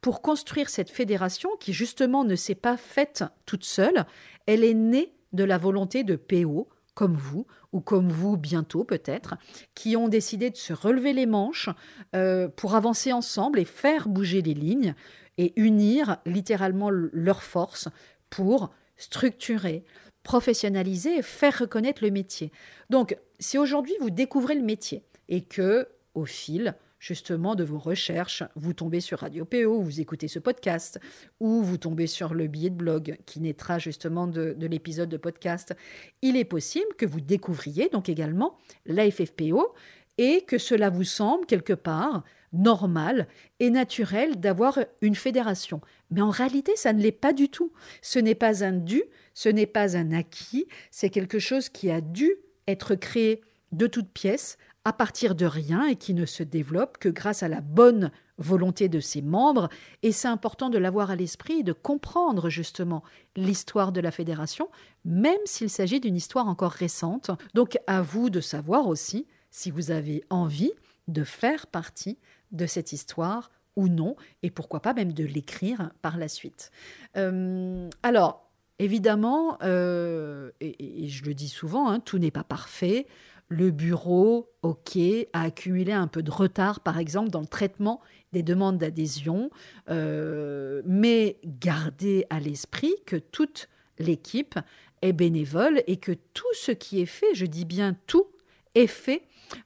pour 0.00 0.22
construire 0.22 0.68
cette 0.68 0.90
fédération 0.90 1.50
qui 1.58 1.72
justement 1.72 2.24
ne 2.24 2.36
s'est 2.36 2.54
pas 2.54 2.76
faite 2.76 3.24
toute 3.46 3.64
seule. 3.64 4.06
Elle 4.46 4.64
est 4.64 4.74
née 4.74 5.12
de 5.32 5.44
la 5.44 5.58
volonté 5.58 6.04
de 6.04 6.16
PO, 6.16 6.68
comme 6.94 7.14
vous, 7.14 7.46
ou 7.72 7.80
comme 7.80 8.10
vous 8.10 8.36
bientôt 8.36 8.84
peut-être, 8.84 9.36
qui 9.74 9.96
ont 9.96 10.08
décidé 10.08 10.50
de 10.50 10.56
se 10.56 10.72
relever 10.72 11.12
les 11.12 11.26
manches 11.26 11.70
euh, 12.14 12.48
pour 12.48 12.74
avancer 12.74 13.12
ensemble 13.12 13.58
et 13.58 13.64
faire 13.64 14.08
bouger 14.08 14.42
les 14.42 14.54
lignes 14.54 14.94
et 15.38 15.52
unir 15.56 16.18
littéralement 16.26 16.90
leurs 16.90 17.42
forces 17.42 17.88
pour 18.28 18.70
structurer, 18.96 19.84
professionnaliser 20.22 21.18
et 21.18 21.22
faire 21.22 21.58
reconnaître 21.60 22.04
le 22.04 22.10
métier. 22.10 22.52
Donc, 22.90 23.16
si 23.38 23.56
aujourd'hui 23.56 23.94
vous 24.00 24.10
découvrez 24.10 24.54
le 24.54 24.62
métier 24.62 25.04
et 25.28 25.42
que, 25.42 25.88
au 26.14 26.26
fil 26.26 26.74
justement 27.00 27.56
de 27.56 27.64
vos 27.64 27.78
recherches, 27.78 28.44
vous 28.54 28.74
tombez 28.74 29.00
sur 29.00 29.20
Radio 29.20 29.44
PO, 29.44 29.80
vous 29.80 30.00
écoutez 30.00 30.28
ce 30.28 30.38
podcast, 30.38 31.00
ou 31.40 31.62
vous 31.62 31.78
tombez 31.78 32.06
sur 32.06 32.34
le 32.34 32.46
billet 32.46 32.70
de 32.70 32.76
blog 32.76 33.18
qui 33.26 33.40
naîtra 33.40 33.78
justement 33.78 34.26
de, 34.28 34.54
l'épisode 34.60 35.08
de 35.08 35.16
podcast, 35.16 35.74
il 36.22 36.36
est 36.36 36.44
possible 36.44 36.94
que 36.96 37.06
vous 37.06 37.20
découvriez 37.20 37.88
donc 37.88 38.08
également 38.08 38.58
la 38.84 39.10
FFPO 39.10 39.74
et 40.18 40.42
que 40.42 40.58
cela 40.58 40.90
vous 40.90 41.04
semble 41.04 41.46
quelque 41.46 41.72
part 41.72 42.22
normal 42.52 43.26
et 43.60 43.70
naturel 43.70 44.38
d'avoir 44.38 44.78
une 45.00 45.14
fédération. 45.14 45.80
Mais 46.10 46.20
en 46.20 46.30
réalité, 46.30 46.72
ça 46.76 46.92
ne 46.92 47.00
l'est 47.00 47.12
pas 47.12 47.32
du 47.32 47.48
tout. 47.48 47.72
Ce 48.02 48.18
n'est 48.18 48.34
pas 48.34 48.64
un 48.64 48.72
dû, 48.72 49.02
ce 49.34 49.48
n'est 49.48 49.66
pas 49.66 49.96
un 49.96 50.12
acquis, 50.12 50.66
c'est 50.90 51.10
quelque 51.10 51.38
chose 51.38 51.68
qui 51.70 51.90
a 51.90 52.00
dû 52.00 52.34
être 52.66 52.94
créé 52.94 53.42
de 53.72 53.86
toutes 53.86 54.10
pièces 54.10 54.58
à 54.84 54.92
partir 54.92 55.34
de 55.34 55.44
rien 55.44 55.86
et 55.86 55.96
qui 55.96 56.14
ne 56.14 56.24
se 56.24 56.42
développe 56.42 56.98
que 56.98 57.08
grâce 57.08 57.42
à 57.42 57.48
la 57.48 57.60
bonne 57.60 58.10
volonté 58.38 58.88
de 58.88 59.00
ses 59.00 59.20
membres. 59.20 59.68
Et 60.02 60.12
c'est 60.12 60.28
important 60.28 60.70
de 60.70 60.78
l'avoir 60.78 61.10
à 61.10 61.16
l'esprit 61.16 61.60
et 61.60 61.62
de 61.62 61.72
comprendre 61.72 62.48
justement 62.48 63.02
l'histoire 63.36 63.92
de 63.92 64.00
la 64.00 64.10
fédération, 64.10 64.70
même 65.04 65.40
s'il 65.44 65.70
s'agit 65.70 66.00
d'une 66.00 66.16
histoire 66.16 66.48
encore 66.48 66.72
récente. 66.72 67.30
Donc 67.54 67.78
à 67.86 68.00
vous 68.00 68.30
de 68.30 68.40
savoir 68.40 68.86
aussi 68.88 69.26
si 69.50 69.70
vous 69.70 69.90
avez 69.90 70.24
envie 70.30 70.72
de 71.08 71.24
faire 71.24 71.66
partie 71.66 72.18
de 72.52 72.66
cette 72.66 72.92
histoire 72.92 73.50
ou 73.76 73.88
non, 73.88 74.16
et 74.42 74.50
pourquoi 74.50 74.80
pas 74.80 74.94
même 74.94 75.12
de 75.12 75.24
l'écrire 75.24 75.90
par 76.02 76.18
la 76.18 76.28
suite. 76.28 76.70
Euh, 77.16 77.88
alors, 78.02 78.50
évidemment, 78.78 79.58
euh, 79.62 80.50
et, 80.60 81.08
je 81.08 81.24
le 81.24 81.34
dis 81.34 81.48
souvent, 81.48 81.88
hein, 81.88 82.00
tout 82.00 82.18
n'est 82.18 82.30
pas 82.30 82.44
parfait 82.44 83.06
le 83.50 83.72
bureau, 83.72 84.48
OK, 84.62 84.96
a 85.32 85.42
accumulé 85.42 85.92
un 85.92 86.06
peu 86.06 86.22
de 86.22 86.30
retard, 86.30 86.80
par 86.80 86.98
exemple, 86.98 87.30
dans 87.30 87.40
le 87.40 87.46
traitement 87.46 88.00
des 88.32 88.44
demandes 88.44 88.78
d'adhésion. 88.78 89.50
Euh, 89.90 90.82
mais 90.86 91.36
gardez 91.44 92.26
à 92.30 92.38
l'esprit 92.38 92.94
que 93.06 93.16
toute 93.16 93.68
l'équipe 93.98 94.58
est 95.02 95.12
bénévole 95.12 95.82
et 95.88 95.96
que 95.96 96.12
tout 96.32 96.54
ce 96.54 96.70
qui 96.70 97.00
est 97.00 97.06
fait, 97.06 97.34
je 97.34 97.44
dis 97.44 97.64
bien 97.64 97.96
tout, 98.06 98.28
est 98.76 98.86
fait 98.86 99.22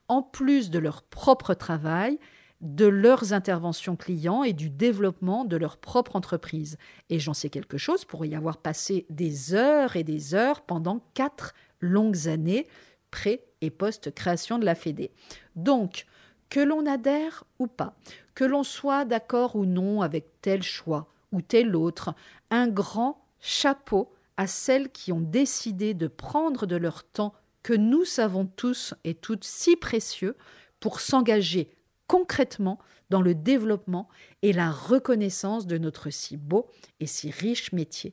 en 0.09 0.23
plus 0.23 0.71
de 0.71 0.79
leur 0.79 1.03
propre 1.03 1.53
travail, 1.53 2.19
de 2.63 2.87
leurs 2.87 3.35
interventions 3.35 3.97
clients 3.97 4.45
et 4.45 4.55
du 4.55 4.71
développement 4.71 5.45
de 5.45 5.59
leur 5.59 5.77
propre 5.77 6.17
entreprise. 6.17 6.79
Et 7.11 7.19
j'en 7.19 7.35
sais 7.35 7.51
quelque 7.51 7.77
chose 7.77 8.07
pour 8.07 8.25
y 8.25 8.35
avoir 8.35 8.57
passé 8.57 9.05
des 9.11 9.53
heures 9.53 9.97
et 9.97 10.05
des 10.05 10.35
heures 10.35 10.63
pendant 10.63 11.05
quatre 11.13 11.53
longues 11.81 12.29
années 12.29 12.67
pré 13.11 13.45
post-création 13.71 14.59
de 14.59 14.65
la 14.65 14.75
Fédé. 14.75 15.11
Donc, 15.57 16.07
que 16.51 16.61
l'on 16.61 16.87
adhère 16.87 17.45
ou 17.59 17.67
pas, 17.67 17.97
que 18.35 18.45
l'on 18.45 18.63
soit 18.63 19.05
d'accord 19.05 19.57
ou 19.57 19.67
non 19.67 20.03
avec 20.03 20.41
tel 20.41 20.63
choix 20.63 21.09
ou 21.33 21.43
tel 21.43 21.75
autre, 21.75 22.15
un 22.51 22.69
grand 22.69 23.25
chapeau 23.41 24.13
à 24.37 24.47
celles 24.47 24.91
qui 24.91 25.13
ont 25.13 25.21
décidé 25.21 25.95
de 25.95 26.07
prendre 26.07 26.67
de 26.67 26.77
leur 26.77 27.05
temps 27.05 27.35
que 27.63 27.73
nous 27.73 28.05
savons 28.05 28.47
tous 28.47 28.95
et 29.05 29.15
toutes 29.15 29.45
si 29.45 29.77
précieux 29.77 30.37
pour 30.81 31.01
s'engager 31.01 31.71
concrètement 32.07 32.79
dans 33.11 33.23
le 33.23 33.35
développement 33.35 34.09
et 34.43 34.53
la 34.53 34.71
reconnaissance 34.71 35.67
de 35.67 35.79
notre 35.79 36.11
si 36.11 36.37
beau 36.37 36.69
et 37.01 37.07
si 37.07 37.31
riche 37.31 37.73
métier. 37.73 38.13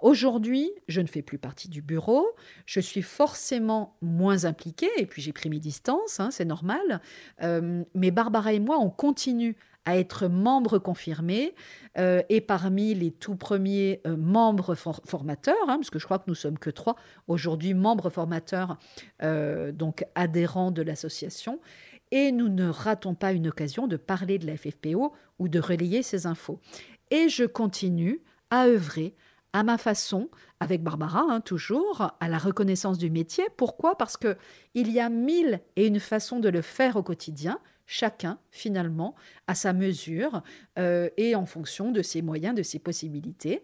Aujourd'hui, 0.00 0.70
je 0.88 1.00
ne 1.00 1.06
fais 1.06 1.22
plus 1.22 1.38
partie 1.38 1.68
du 1.68 1.80
bureau, 1.80 2.26
je 2.66 2.80
suis 2.80 3.02
forcément 3.02 3.96
moins 4.02 4.44
impliquée, 4.44 4.90
et 4.98 5.06
puis 5.06 5.22
j'ai 5.22 5.32
pris 5.32 5.48
mes 5.48 5.60
distances, 5.60 6.20
hein, 6.20 6.30
c'est 6.30 6.44
normal, 6.44 7.00
euh, 7.42 7.84
mais 7.94 8.10
Barbara 8.10 8.52
et 8.52 8.60
moi, 8.60 8.78
on 8.78 8.90
continue 8.90 9.56
à 9.86 9.98
être 9.98 10.28
membres 10.28 10.78
confirmés 10.78 11.54
euh, 11.98 12.22
et 12.28 12.40
parmi 12.40 12.94
les 12.94 13.12
tout 13.12 13.36
premiers 13.36 14.00
euh, 14.06 14.16
membres 14.16 14.74
formateurs, 14.74 15.56
hein, 15.68 15.76
parce 15.76 15.90
que 15.90 15.98
je 15.98 16.06
crois 16.06 16.18
que 16.18 16.24
nous 16.26 16.34
sommes 16.34 16.58
que 16.58 16.70
trois 16.70 16.96
aujourd'hui 17.28 17.74
membres 17.74 18.10
formateurs, 18.10 18.78
donc 19.72 20.04
adhérents 20.14 20.70
de 20.70 20.82
l'association, 20.82 21.60
et 22.10 22.32
nous 22.32 22.48
ne 22.48 22.68
ratons 22.68 23.14
pas 23.14 23.32
une 23.32 23.48
occasion 23.48 23.86
de 23.86 23.96
parler 23.96 24.38
de 24.38 24.46
la 24.46 24.56
FFPO 24.56 25.12
ou 25.38 25.48
de 25.48 25.60
relayer 25.60 26.02
ces 26.02 26.26
infos. 26.26 26.60
Et 27.10 27.28
je 27.28 27.44
continue 27.44 28.20
à 28.50 28.66
œuvrer 28.66 29.14
à 29.54 29.62
ma 29.62 29.78
façon, 29.78 30.28
avec 30.58 30.82
Barbara, 30.82 31.24
hein, 31.30 31.40
toujours, 31.40 32.12
à 32.18 32.28
la 32.28 32.38
reconnaissance 32.38 32.98
du 32.98 33.08
métier. 33.08 33.44
Pourquoi? 33.56 33.96
Parce 33.96 34.16
que 34.16 34.36
il 34.74 34.90
y 34.90 34.98
a 34.98 35.08
mille 35.08 35.60
et 35.76 35.86
une 35.86 36.00
façons 36.00 36.40
de 36.40 36.48
le 36.48 36.60
faire 36.60 36.96
au 36.96 37.04
quotidien, 37.04 37.60
chacun, 37.86 38.40
finalement, 38.50 39.14
à 39.46 39.54
sa 39.54 39.72
mesure 39.72 40.42
euh, 40.76 41.08
et 41.16 41.36
en 41.36 41.46
fonction 41.46 41.92
de 41.92 42.02
ses 42.02 42.20
moyens, 42.20 42.56
de 42.56 42.64
ses 42.64 42.80
possibilités. 42.80 43.62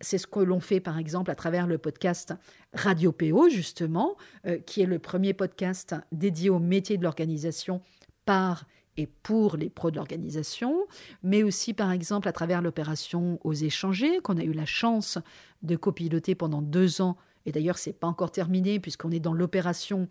C'est 0.00 0.18
ce 0.18 0.28
que 0.28 0.38
l'on 0.38 0.60
fait, 0.60 0.78
par 0.78 0.96
exemple, 0.96 1.32
à 1.32 1.34
travers 1.34 1.66
le 1.66 1.76
podcast 1.76 2.34
Radio 2.72 3.10
PO, 3.10 3.48
justement, 3.48 4.16
euh, 4.46 4.58
qui 4.58 4.80
est 4.80 4.86
le 4.86 5.00
premier 5.00 5.34
podcast 5.34 5.96
dédié 6.12 6.50
au 6.50 6.60
métier 6.60 6.98
de 6.98 7.02
l'organisation 7.02 7.82
par 8.24 8.64
et 8.96 9.06
pour 9.06 9.56
les 9.56 9.70
pros 9.70 9.90
de 9.90 9.96
l'organisation, 9.96 10.86
mais 11.22 11.42
aussi 11.42 11.74
par 11.74 11.90
exemple 11.92 12.28
à 12.28 12.32
travers 12.32 12.62
l'opération 12.62 13.38
Aux 13.42 13.54
échangés, 13.54 14.20
qu'on 14.20 14.36
a 14.36 14.42
eu 14.42 14.52
la 14.52 14.66
chance 14.66 15.18
de 15.62 15.76
copiloter 15.76 16.34
pendant 16.34 16.62
deux 16.62 17.00
ans. 17.00 17.16
Et 17.46 17.52
d'ailleurs, 17.52 17.78
c'est 17.78 17.92
pas 17.92 18.06
encore 18.06 18.30
terminé 18.30 18.78
puisqu'on 18.80 19.10
est 19.10 19.20
dans 19.20 19.34
l'opération 19.34 20.08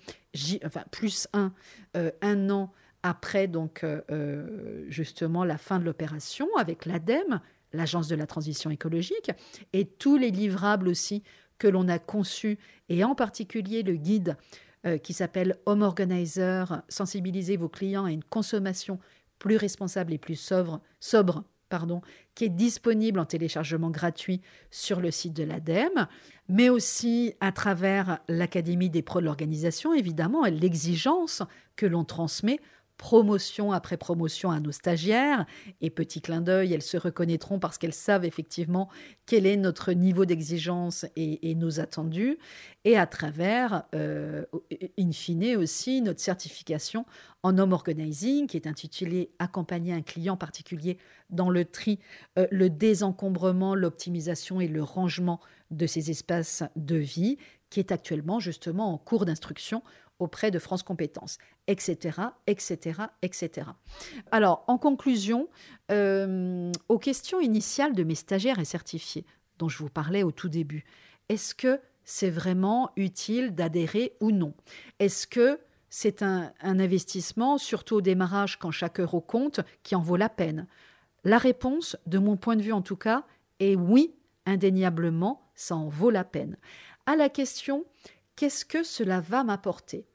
enfin 0.65 0.83
plus 0.91 1.27
un, 1.33 1.53
euh, 1.95 2.11
un 2.21 2.49
an 2.49 2.71
après 3.03 3.47
donc 3.47 3.83
euh, 3.83 4.01
euh, 4.11 4.85
justement 4.87 5.43
la 5.43 5.57
fin 5.57 5.79
de 5.79 5.85
l'opération 5.85 6.47
avec 6.57 6.85
l'ADEME, 6.85 7.41
l'Agence 7.73 8.07
de 8.07 8.15
la 8.15 8.27
transition 8.27 8.69
écologique, 8.69 9.31
et 9.73 9.85
tous 9.85 10.17
les 10.17 10.31
livrables 10.31 10.87
aussi 10.87 11.23
que 11.57 11.67
l'on 11.67 11.87
a 11.87 11.99
conçus, 11.99 12.57
et 12.89 13.03
en 13.03 13.15
particulier 13.15 13.83
le 13.83 13.95
guide 13.95 14.35
euh, 14.85 14.97
qui 14.97 15.13
s'appelle 15.13 15.57
Home 15.65 15.81
Organizer, 15.81 16.81
sensibiliser 16.89 17.57
vos 17.57 17.69
clients 17.69 18.05
à 18.05 18.11
une 18.11 18.23
consommation 18.23 18.99
plus 19.39 19.57
responsable 19.57 20.13
et 20.13 20.17
plus 20.17 20.35
sobre, 20.35 20.81
qui 22.35 22.45
est 22.45 22.49
disponible 22.49 23.19
en 23.19 23.25
téléchargement 23.25 23.89
gratuit 23.89 24.41
sur 24.69 25.01
le 25.01 25.11
site 25.11 25.33
de 25.33 25.43
l'ADEME, 25.43 26.07
mais 26.49 26.69
aussi 26.69 27.33
à 27.39 27.51
travers 27.51 28.19
l'Académie 28.27 28.89
des 28.89 29.01
pros 29.01 29.19
de 29.19 29.25
l'organisation, 29.25 29.93
évidemment, 29.93 30.45
et 30.45 30.51
l'exigence 30.51 31.43
que 31.75 31.85
l'on 31.85 32.03
transmet 32.03 32.59
promotion 33.01 33.71
après 33.71 33.97
promotion 33.97 34.51
à 34.51 34.59
nos 34.59 34.71
stagiaires. 34.71 35.47
Et 35.81 35.89
petit 35.89 36.21
clin 36.21 36.39
d'œil, 36.39 36.71
elles 36.71 36.83
se 36.83 36.97
reconnaîtront 36.97 37.57
parce 37.57 37.79
qu'elles 37.79 37.95
savent 37.95 38.25
effectivement 38.25 38.89
quel 39.25 39.47
est 39.47 39.57
notre 39.57 39.91
niveau 39.91 40.23
d'exigence 40.23 41.07
et, 41.15 41.55
nos 41.55 41.79
attendus. 41.79 42.37
Et 42.85 42.97
à 42.97 43.07
travers, 43.07 43.85
euh, 43.95 44.45
in 44.99 45.11
fine 45.11 45.57
aussi, 45.57 46.01
notre 46.03 46.19
certification 46.19 47.07
en 47.41 47.57
home 47.57 47.73
organizing 47.73 48.45
qui 48.45 48.55
est 48.55 48.67
intitulée 48.67 49.31
Accompagner 49.39 49.93
un 49.93 50.03
client 50.03 50.37
particulier 50.37 50.99
dans 51.31 51.49
le 51.49 51.65
tri, 51.65 51.97
euh, 52.37 52.45
le 52.51 52.69
désencombrement, 52.69 53.73
l'optimisation 53.73 54.61
et 54.61 54.67
le 54.67 54.83
rangement 54.83 55.39
de 55.71 55.87
ses 55.87 56.11
espaces 56.11 56.63
de 56.75 56.97
vie, 56.97 57.37
qui 57.71 57.79
est 57.79 57.91
actuellement 57.91 58.39
justement 58.39 58.93
en 58.93 58.99
cours 58.99 59.25
d'instruction 59.25 59.81
auprès 60.21 60.51
de 60.51 60.59
France 60.59 60.83
Compétences, 60.83 61.37
etc., 61.67 62.19
etc., 62.47 63.01
etc. 63.21 63.67
Alors, 64.31 64.63
en 64.67 64.77
conclusion, 64.77 65.49
euh, 65.91 66.71
aux 66.89 66.99
questions 66.99 67.39
initiales 67.39 67.93
de 67.93 68.03
mes 68.03 68.15
stagiaires 68.15 68.59
et 68.59 68.65
certifiés, 68.65 69.25
dont 69.57 69.69
je 69.69 69.77
vous 69.77 69.89
parlais 69.89 70.23
au 70.23 70.31
tout 70.31 70.49
début, 70.49 70.85
est-ce 71.29 71.55
que 71.55 71.79
c'est 72.03 72.29
vraiment 72.29 72.91
utile 72.95 73.53
d'adhérer 73.53 74.13
ou 74.21 74.31
non? 74.31 74.53
Est-ce 74.99 75.27
que 75.27 75.59
c'est 75.89 76.21
un, 76.21 76.53
un, 76.61 76.79
investissement, 76.79 77.57
surtout 77.57 77.95
au 77.95 78.01
démarrage 78.01 78.57
quand 78.57 78.71
chaque 78.71 78.99
euro 78.99 79.21
compte, 79.21 79.59
qui 79.83 79.95
en 79.95 80.01
vaut 80.01 80.17
la 80.17 80.29
peine? 80.29 80.67
La 81.23 81.37
réponse, 81.37 81.97
de 82.05 82.17
mon 82.17 82.37
point 82.37 82.55
de 82.55 82.63
vue 82.63 82.71
en 82.71 82.81
tout 82.81 82.95
cas, 82.95 83.25
est 83.59 83.75
oui, 83.75 84.15
indéniablement, 84.45 85.51
ça 85.55 85.75
en 85.75 85.87
vaut 85.87 86.09
la 86.09 86.23
peine. 86.23 86.57
À 87.05 87.15
la 87.15 87.29
question, 87.29 87.85
qu'est-ce 88.35 88.65
que 88.65 88.83
cela 88.83 89.21
va 89.21 89.43
m'apporter? 89.43 90.07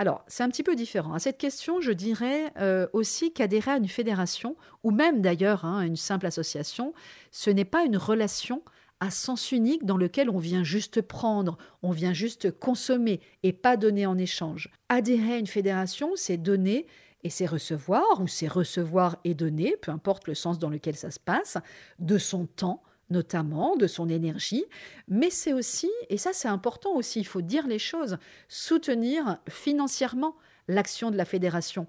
Alors, 0.00 0.24
c'est 0.28 0.42
un 0.42 0.48
petit 0.48 0.62
peu 0.62 0.76
différent. 0.76 1.12
À 1.12 1.18
cette 1.18 1.36
question, 1.36 1.82
je 1.82 1.92
dirais 1.92 2.54
euh, 2.58 2.86
aussi 2.94 3.34
qu'adhérer 3.34 3.72
à 3.72 3.76
une 3.76 3.86
fédération, 3.86 4.56
ou 4.82 4.92
même 4.92 5.20
d'ailleurs 5.20 5.66
hein, 5.66 5.80
à 5.80 5.84
une 5.84 5.96
simple 5.96 6.24
association, 6.24 6.94
ce 7.32 7.50
n'est 7.50 7.66
pas 7.66 7.84
une 7.84 7.98
relation 7.98 8.62
à 9.00 9.10
sens 9.10 9.52
unique 9.52 9.84
dans 9.84 9.98
lequel 9.98 10.30
on 10.30 10.38
vient 10.38 10.64
juste 10.64 11.02
prendre, 11.02 11.58
on 11.82 11.90
vient 11.90 12.14
juste 12.14 12.50
consommer 12.50 13.20
et 13.42 13.52
pas 13.52 13.76
donner 13.76 14.06
en 14.06 14.16
échange. 14.16 14.70
Adhérer 14.88 15.34
à 15.34 15.38
une 15.38 15.46
fédération, 15.46 16.12
c'est 16.14 16.38
donner 16.38 16.86
et 17.22 17.28
c'est 17.28 17.44
recevoir, 17.44 18.22
ou 18.22 18.26
c'est 18.26 18.48
recevoir 18.48 19.18
et 19.24 19.34
donner, 19.34 19.76
peu 19.82 19.90
importe 19.90 20.26
le 20.28 20.34
sens 20.34 20.58
dans 20.58 20.70
lequel 20.70 20.96
ça 20.96 21.10
se 21.10 21.20
passe, 21.20 21.58
de 21.98 22.16
son 22.16 22.46
temps, 22.46 22.82
notamment 23.10 23.76
de 23.76 23.86
son 23.86 24.08
énergie, 24.08 24.64
mais 25.08 25.30
c'est 25.30 25.52
aussi, 25.52 25.90
et 26.08 26.16
ça 26.16 26.30
c'est 26.32 26.48
important 26.48 26.94
aussi, 26.94 27.20
il 27.20 27.26
faut 27.26 27.42
dire 27.42 27.66
les 27.66 27.78
choses, 27.78 28.18
soutenir 28.48 29.38
financièrement 29.48 30.36
l'action 30.68 31.10
de 31.10 31.16
la 31.16 31.24
fédération 31.24 31.86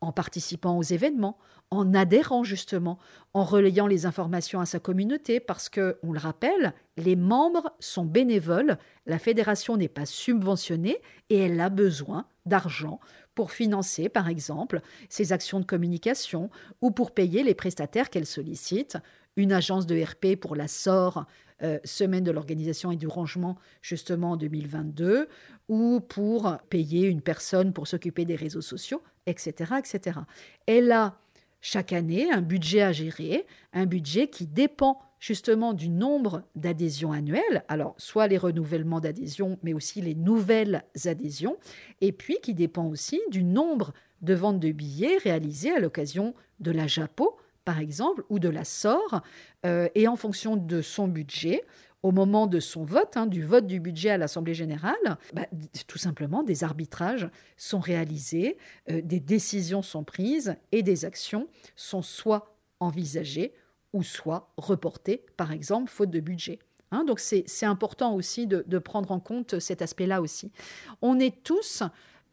en 0.00 0.12
participant 0.12 0.76
aux 0.76 0.82
événements, 0.82 1.38
en 1.70 1.94
adhérant 1.94 2.44
justement, 2.44 2.98
en 3.32 3.44
relayant 3.44 3.86
les 3.86 4.06
informations 4.06 4.60
à 4.60 4.66
sa 4.66 4.78
communauté, 4.78 5.40
parce 5.40 5.68
que, 5.68 5.98
on 6.02 6.12
le 6.12 6.18
rappelle, 6.18 6.74
les 6.96 7.16
membres 7.16 7.72
sont 7.80 8.04
bénévoles, 8.04 8.78
la 9.06 9.18
fédération 9.18 9.76
n'est 9.76 9.88
pas 9.88 10.06
subventionnée 10.06 11.00
et 11.30 11.38
elle 11.38 11.60
a 11.60 11.70
besoin 11.70 12.26
d'argent 12.46 13.00
pour 13.34 13.50
financer, 13.50 14.08
par 14.08 14.28
exemple, 14.28 14.80
ses 15.08 15.32
actions 15.32 15.58
de 15.58 15.64
communication 15.64 16.50
ou 16.80 16.90
pour 16.90 17.12
payer 17.12 17.42
les 17.42 17.54
prestataires 17.54 18.10
qu'elle 18.10 18.26
sollicite, 18.26 18.98
une 19.36 19.52
agence 19.52 19.86
de 19.86 20.00
RP 20.00 20.36
pour 20.40 20.56
la 20.56 20.68
SOR, 20.68 21.26
euh, 21.62 21.78
Semaine 21.84 22.24
de 22.24 22.30
l'organisation 22.30 22.90
et 22.90 22.96
du 22.96 23.06
rangement, 23.06 23.56
justement 23.80 24.32
en 24.32 24.36
2022, 24.36 25.28
ou 25.68 26.00
pour 26.00 26.58
payer 26.68 27.06
une 27.06 27.22
personne 27.22 27.72
pour 27.72 27.86
s'occuper 27.86 28.24
des 28.24 28.36
réseaux 28.36 28.60
sociaux, 28.60 29.02
etc., 29.26 29.74
etc. 29.78 30.20
Elle 30.66 30.92
a 30.92 31.18
chaque 31.60 31.92
année 31.92 32.30
un 32.30 32.42
budget 32.42 32.82
à 32.82 32.92
gérer, 32.92 33.46
un 33.72 33.86
budget 33.86 34.28
qui 34.28 34.46
dépend 34.46 35.00
justement 35.18 35.72
du 35.72 35.88
nombre 35.88 36.42
d'adhésions 36.54 37.12
annuelles, 37.12 37.64
alors 37.68 37.94
soit 37.96 38.26
les 38.26 38.36
renouvellements 38.36 39.00
d'adhésions, 39.00 39.58
mais 39.62 39.72
aussi 39.72 40.02
les 40.02 40.14
nouvelles 40.14 40.84
adhésions, 41.06 41.56
et 42.02 42.12
puis 42.12 42.36
qui 42.42 42.52
dépend 42.52 42.86
aussi 42.86 43.18
du 43.30 43.42
nombre 43.42 43.94
de 44.20 44.34
ventes 44.34 44.60
de 44.60 44.72
billets 44.72 45.16
réalisées 45.16 45.72
à 45.72 45.80
l'occasion 45.80 46.34
de 46.60 46.70
la 46.70 46.86
JAPO, 46.86 47.38
par 47.64 47.78
exemple, 47.78 48.24
ou 48.28 48.38
de 48.38 48.48
la 48.48 48.64
SOR, 48.64 49.22
euh, 49.64 49.88
et 49.94 50.06
en 50.08 50.16
fonction 50.16 50.56
de 50.56 50.82
son 50.82 51.08
budget, 51.08 51.64
au 52.02 52.12
moment 52.12 52.46
de 52.46 52.60
son 52.60 52.84
vote, 52.84 53.16
hein, 53.16 53.26
du 53.26 53.42
vote 53.42 53.66
du 53.66 53.80
budget 53.80 54.10
à 54.10 54.18
l'Assemblée 54.18 54.52
générale, 54.52 54.94
bah, 55.32 55.46
tout 55.86 55.96
simplement 55.96 56.42
des 56.42 56.62
arbitrages 56.62 57.28
sont 57.56 57.80
réalisés, 57.80 58.58
euh, 58.90 59.00
des 59.02 59.20
décisions 59.20 59.80
sont 59.80 60.04
prises 60.04 60.56
et 60.70 60.82
des 60.82 61.06
actions 61.06 61.48
sont 61.76 62.02
soit 62.02 62.54
envisagées 62.80 63.54
ou 63.94 64.02
soit 64.02 64.52
reportés, 64.58 65.24
par 65.38 65.52
exemple, 65.52 65.90
faute 65.90 66.10
de 66.10 66.20
budget. 66.20 66.58
Hein. 66.90 67.04
donc 67.04 67.18
c'est 67.18 67.64
important 67.64 68.14
aussi 68.14 68.46
de, 68.46 68.78
prendre 68.78 69.10
en 69.10 69.18
compte 69.18 69.58
cet 69.58 69.82
aspect-là 69.82 70.20
aussi. 70.20 70.52
On 71.00 71.18
est 71.18 71.42
tous 71.42 71.82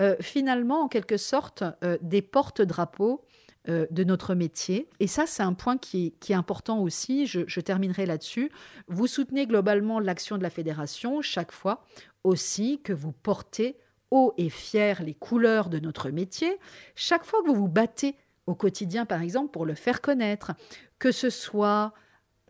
euh, 0.01 0.15
finalement 0.19 0.83
en 0.83 0.87
quelque 0.87 1.17
sorte 1.17 1.63
des 2.01 2.21
porte-drapeaux 2.21 3.23
euh, 3.69 3.86
de 3.91 4.04
notre 4.04 4.34
métier. 4.34 4.89
Et 5.00 5.06
ça, 5.06 5.28
c'est 5.28 5.43
un 5.43 5.54
point 5.54 5.78
qui 5.78 6.15
est, 6.28 6.34
important 6.34 6.80
aussi. 6.80 7.28
Je, 7.28 7.60
terminerai 7.60 8.08
là-dessus. 8.08 8.52
Vous 8.88 9.06
soutenez 9.06 9.45
globalement 9.45 10.00
l'action 10.00 10.39
de 10.39 10.43
la 10.43 10.50
fédération 10.50 11.21
chaque 11.21 11.52
fois 11.52 11.86
aussi 12.24 12.82
que 12.84 12.91
vous 12.91 13.12
portez 13.12 13.78
haut 14.10 14.34
et 14.38 14.50
fier 14.50 15.04
les 15.04 15.13
couleurs 15.13 15.69
de 15.69 15.78
notre 15.78 16.10
métier, 16.10 16.58
chaque 16.95 17.24
fois 17.24 17.43
que 17.43 17.50
vous 17.50 17.56
vous 17.56 17.67
battez 17.67 18.15
au 18.47 18.56
quotidien, 18.56 19.06
par 19.06 19.21
exemple, 19.21 19.52
pour 19.52 19.67
le 19.67 19.76
faire 19.76 20.02
connaître, 20.02 20.54
que 20.97 21.12
ce 21.12 21.30
soit, 21.30 21.93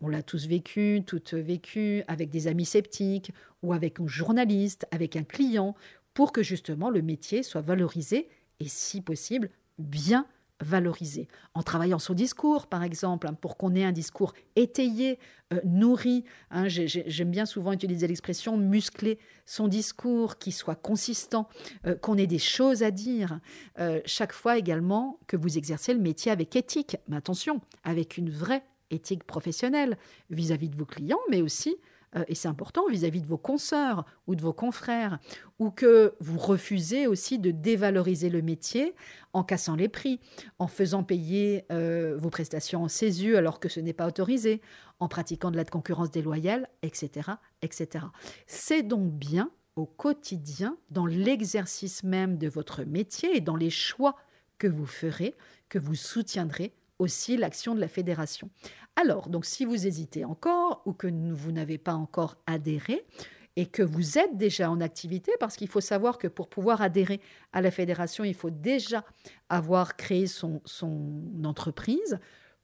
on 0.00 0.08
l'a 0.08 0.22
tous 0.22 0.46
vécu, 0.46 1.02
toutes 1.06 1.34
vécu, 1.34 2.04
avec 2.08 2.30
des 2.30 2.48
amis 2.48 2.64
sceptiques, 2.64 3.32
ou 3.62 3.74
avec 3.74 4.00
un 4.00 4.06
journaliste, 4.06 4.86
avec 4.90 5.14
un 5.16 5.24
client, 5.24 5.76
pour 6.14 6.32
que 6.32 6.42
justement 6.42 6.88
le 6.88 7.02
métier 7.02 7.42
soit 7.42 7.60
valorisé 7.60 8.28
et, 8.60 8.68
si 8.68 9.02
possible, 9.02 9.50
bien 9.78 10.26
valoriser. 10.62 11.28
En 11.54 11.62
travaillant 11.62 11.98
son 11.98 12.14
discours, 12.14 12.66
par 12.66 12.82
exemple, 12.82 13.26
hein, 13.26 13.34
pour 13.34 13.56
qu'on 13.56 13.74
ait 13.74 13.84
un 13.84 13.92
discours 13.92 14.32
étayé, 14.56 15.18
euh, 15.52 15.60
nourri. 15.64 16.24
Hein, 16.50 16.68
j'aime 16.68 17.30
bien 17.30 17.46
souvent 17.46 17.72
utiliser 17.72 18.06
l'expression 18.06 18.56
muscler 18.56 19.18
son 19.44 19.68
discours, 19.68 20.38
qui 20.38 20.52
soit 20.52 20.76
consistant, 20.76 21.48
euh, 21.86 21.94
qu'on 21.96 22.16
ait 22.16 22.26
des 22.26 22.38
choses 22.38 22.82
à 22.82 22.90
dire. 22.90 23.40
Euh, 23.78 24.00
chaque 24.06 24.32
fois 24.32 24.56
également 24.56 25.18
que 25.26 25.36
vous 25.36 25.58
exercez 25.58 25.92
le 25.92 26.00
métier 26.00 26.32
avec 26.32 26.56
éthique, 26.56 26.96
mais 27.08 27.16
attention, 27.16 27.60
avec 27.84 28.16
une 28.16 28.30
vraie 28.30 28.64
éthique 28.90 29.24
professionnelle 29.24 29.96
vis 30.30 30.52
à 30.52 30.56
-vis 30.56 30.70
de 30.70 30.76
vos 30.76 30.84
clients, 30.86 31.20
mais 31.30 31.42
aussi 31.42 31.76
euh, 32.16 32.24
et 32.28 32.34
c'est 32.34 32.48
important 32.48 32.86
vis-à-vis 32.88 33.20
de 33.20 33.26
vos 33.26 33.38
consoeurs 33.38 34.04
ou 34.26 34.34
de 34.34 34.42
vos 34.42 34.52
confrères, 34.52 35.18
ou 35.58 35.70
que 35.70 36.14
vous 36.20 36.38
refusez 36.38 37.06
aussi 37.06 37.38
de 37.38 37.50
dévaloriser 37.50 38.28
le 38.28 38.42
métier 38.42 38.94
en 39.32 39.44
cassant 39.44 39.76
les 39.76 39.88
prix, 39.88 40.20
en 40.58 40.66
faisant 40.66 41.02
payer 41.04 41.64
euh, 41.72 42.16
vos 42.18 42.30
prestations 42.30 42.82
en 42.82 42.88
CESU 42.88 43.36
alors 43.36 43.60
que 43.60 43.68
ce 43.68 43.80
n'est 43.80 43.92
pas 43.92 44.06
autorisé, 44.06 44.60
en 45.00 45.08
pratiquant 45.08 45.50
de 45.50 45.56
la 45.56 45.64
concurrence 45.64 46.10
déloyale, 46.10 46.68
etc. 46.82 47.30
etc. 47.62 48.06
C'est 48.46 48.82
donc 48.82 49.12
bien 49.12 49.50
au 49.74 49.86
quotidien, 49.86 50.76
dans 50.90 51.06
l'exercice 51.06 52.04
même 52.04 52.36
de 52.36 52.48
votre 52.48 52.84
métier 52.84 53.36
et 53.36 53.40
dans 53.40 53.56
les 53.56 53.70
choix 53.70 54.16
que 54.58 54.66
vous 54.66 54.86
ferez, 54.86 55.34
que 55.70 55.78
vous 55.78 55.94
soutiendrez 55.94 56.74
aussi 56.98 57.36
l'action 57.36 57.74
de 57.74 57.80
la 57.80 57.88
fédération. 57.88 58.50
Alors, 58.96 59.28
donc 59.28 59.44
si 59.44 59.64
vous 59.64 59.86
hésitez 59.86 60.24
encore 60.24 60.82
ou 60.86 60.92
que 60.92 61.06
vous 61.06 61.52
n'avez 61.52 61.78
pas 61.78 61.94
encore 61.94 62.36
adhéré, 62.46 63.04
et 63.56 63.66
que 63.66 63.82
vous 63.82 64.18
êtes 64.18 64.36
déjà 64.36 64.70
en 64.70 64.80
activité, 64.80 65.32
parce 65.38 65.56
qu'il 65.56 65.68
faut 65.68 65.80
savoir 65.80 66.18
que 66.18 66.26
pour 66.26 66.48
pouvoir 66.48 66.80
adhérer 66.80 67.20
à 67.52 67.60
la 67.60 67.70
fédération, 67.70 68.24
il 68.24 68.34
faut 68.34 68.50
déjà 68.50 69.04
avoir 69.48 69.96
créé 69.96 70.26
son, 70.26 70.62
son 70.64 71.22
entreprise, 71.44 72.18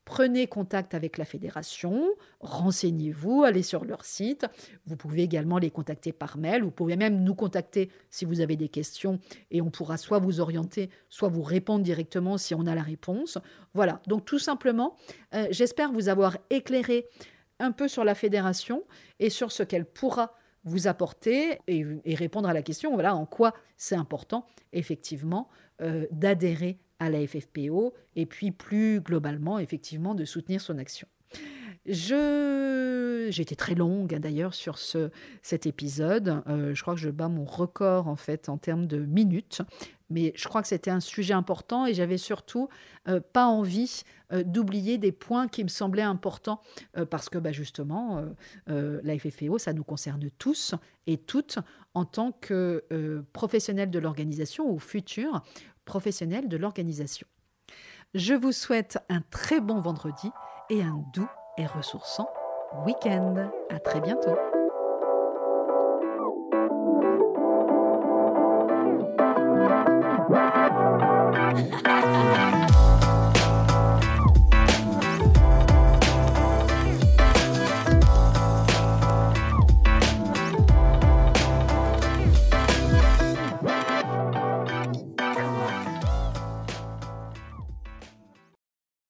Prenez 0.09 0.47
contact 0.47 0.95
avec 0.95 1.19
la 1.19 1.27
fédération, 1.27 2.09
renseignez-vous, 2.41 3.45
allez 3.45 3.63
sur 3.63 3.85
leur 3.85 4.07
site. 4.07 4.47
Vous 4.87 4.97
pouvez 4.97 5.23
également 5.23 5.59
les 5.59 5.71
contacter 5.71 6.13
par 6.13 6.39
mail. 6.39 6.63
Vous 6.63 6.71
pouvez 6.71 6.97
même 6.97 7.23
nous 7.23 7.35
contacter 7.35 7.91
si 8.09 8.25
vous 8.25 8.41
avez 8.41 8.57
des 8.57 8.71
questions 8.71 9.21
et 9.51 9.61
on 9.61 9.69
pourra 9.69 9.99
soit 9.99 10.19
vous 10.19 10.41
orienter, 10.41 10.89
soit 11.11 11.29
vous 11.29 11.43
répondre 11.43 11.85
directement 11.85 12.39
si 12.39 12.55
on 12.55 12.65
a 12.65 12.75
la 12.75 12.83
réponse. 12.83 13.37
Voilà, 13.75 14.01
donc 14.07 14.25
tout 14.25 14.39
simplement, 14.39 14.97
euh, 15.35 15.47
j'espère 15.51 15.93
vous 15.93 16.09
avoir 16.09 16.39
éclairé 16.49 17.07
un 17.59 17.71
peu 17.71 17.87
sur 17.87 18.03
la 18.03 18.15
fédération 18.15 18.85
et 19.21 19.29
sur 19.29 19.53
ce 19.53 19.63
qu'elle 19.63 19.85
pourra 19.85 20.33
vous 20.65 20.87
apporter 20.87 21.59
et, 21.67 22.15
répondre 22.15 22.49
à 22.49 22.55
la 22.55 22.63
question, 22.63 22.95
voilà, 22.95 23.15
en 23.15 23.27
quoi 23.27 23.53
c'est 23.77 23.95
important, 23.95 24.47
effectivement, 24.73 25.51
euh, 25.83 26.07
d'adhérer 26.13 26.79
à 26.99 27.11
la 27.11 27.27
FFPO 27.27 27.95
et 28.17 28.27
puis 28.27 28.51
plus 28.51 29.01
globalement, 29.01 29.59
effectivement, 29.59 30.15
de 30.15 30.25
soutenir 30.25 30.61
son 30.61 30.79
action. 30.79 31.09
Je... 31.87 33.09
Été 33.29 33.57
très 33.57 33.75
longue 33.75 34.15
hein, 34.15 34.21
d'ailleurs 34.21 34.55
sur 34.55 34.79
ce, 34.79 35.11
cet 35.43 35.67
épisode. 35.67 36.43
Euh, 36.49 36.75
je 36.75 36.83
crois 36.83 36.95
que 36.95 37.01
je 37.01 37.11
bats 37.11 37.29
mon 37.29 37.45
record 37.45 38.09
en 38.09 38.17
fait 38.17 38.49
en 38.49 38.57
termes 38.57 38.87
de 38.87 38.99
minutes. 38.99 39.63
Mais 40.11 40.33
je 40.35 40.49
crois 40.49 40.63
que 40.63 40.69
c'était 40.69 40.91
un 40.91 41.01
sujet 41.01 41.35
important 41.35 41.87
et 41.87 41.93
j'avais 41.93 42.17
surtout 42.17 42.69
euh, 43.07 43.21
pas 43.21 43.45
envie 43.45 44.03
euh, 44.33 44.43
d'oublier 44.43 44.97
des 44.97 45.13
points 45.13 45.47
qui 45.47 45.63
me 45.63 45.69
semblaient 45.69 46.03
importants 46.03 46.63
parce 47.11 47.29
que 47.29 47.39
bah, 47.39 47.53
justement, 47.53 48.25
la 48.67 49.19
FFPO, 49.19 49.59
ça 49.59 49.73
nous 49.73 49.85
concerne 49.85 50.31
tous 50.39 50.75
et 51.07 51.19
toutes 51.19 51.59
en 51.95 52.05
tant 52.05 52.33
que 52.33 52.85
professionnels 53.33 53.91
de 53.91 53.99
l'organisation 53.99 54.71
ou 54.71 54.79
futurs 54.79 55.43
professionnels 55.89 56.49
de 56.49 56.57
l'organisation. 56.57 57.27
Je 58.15 58.35
vous 58.35 58.53
souhaite 58.53 58.99
un 59.09 59.23
très 59.31 59.61
bon 59.61 59.81
vendredi 59.81 60.31
et 60.71 60.83
un 60.83 61.03
doux 61.13 61.29
et 61.57 61.67
ressourçant 61.67 62.29
week-end. 62.87 63.51
À 63.71 63.81
très 63.81 64.01
bientôt. 64.01 64.37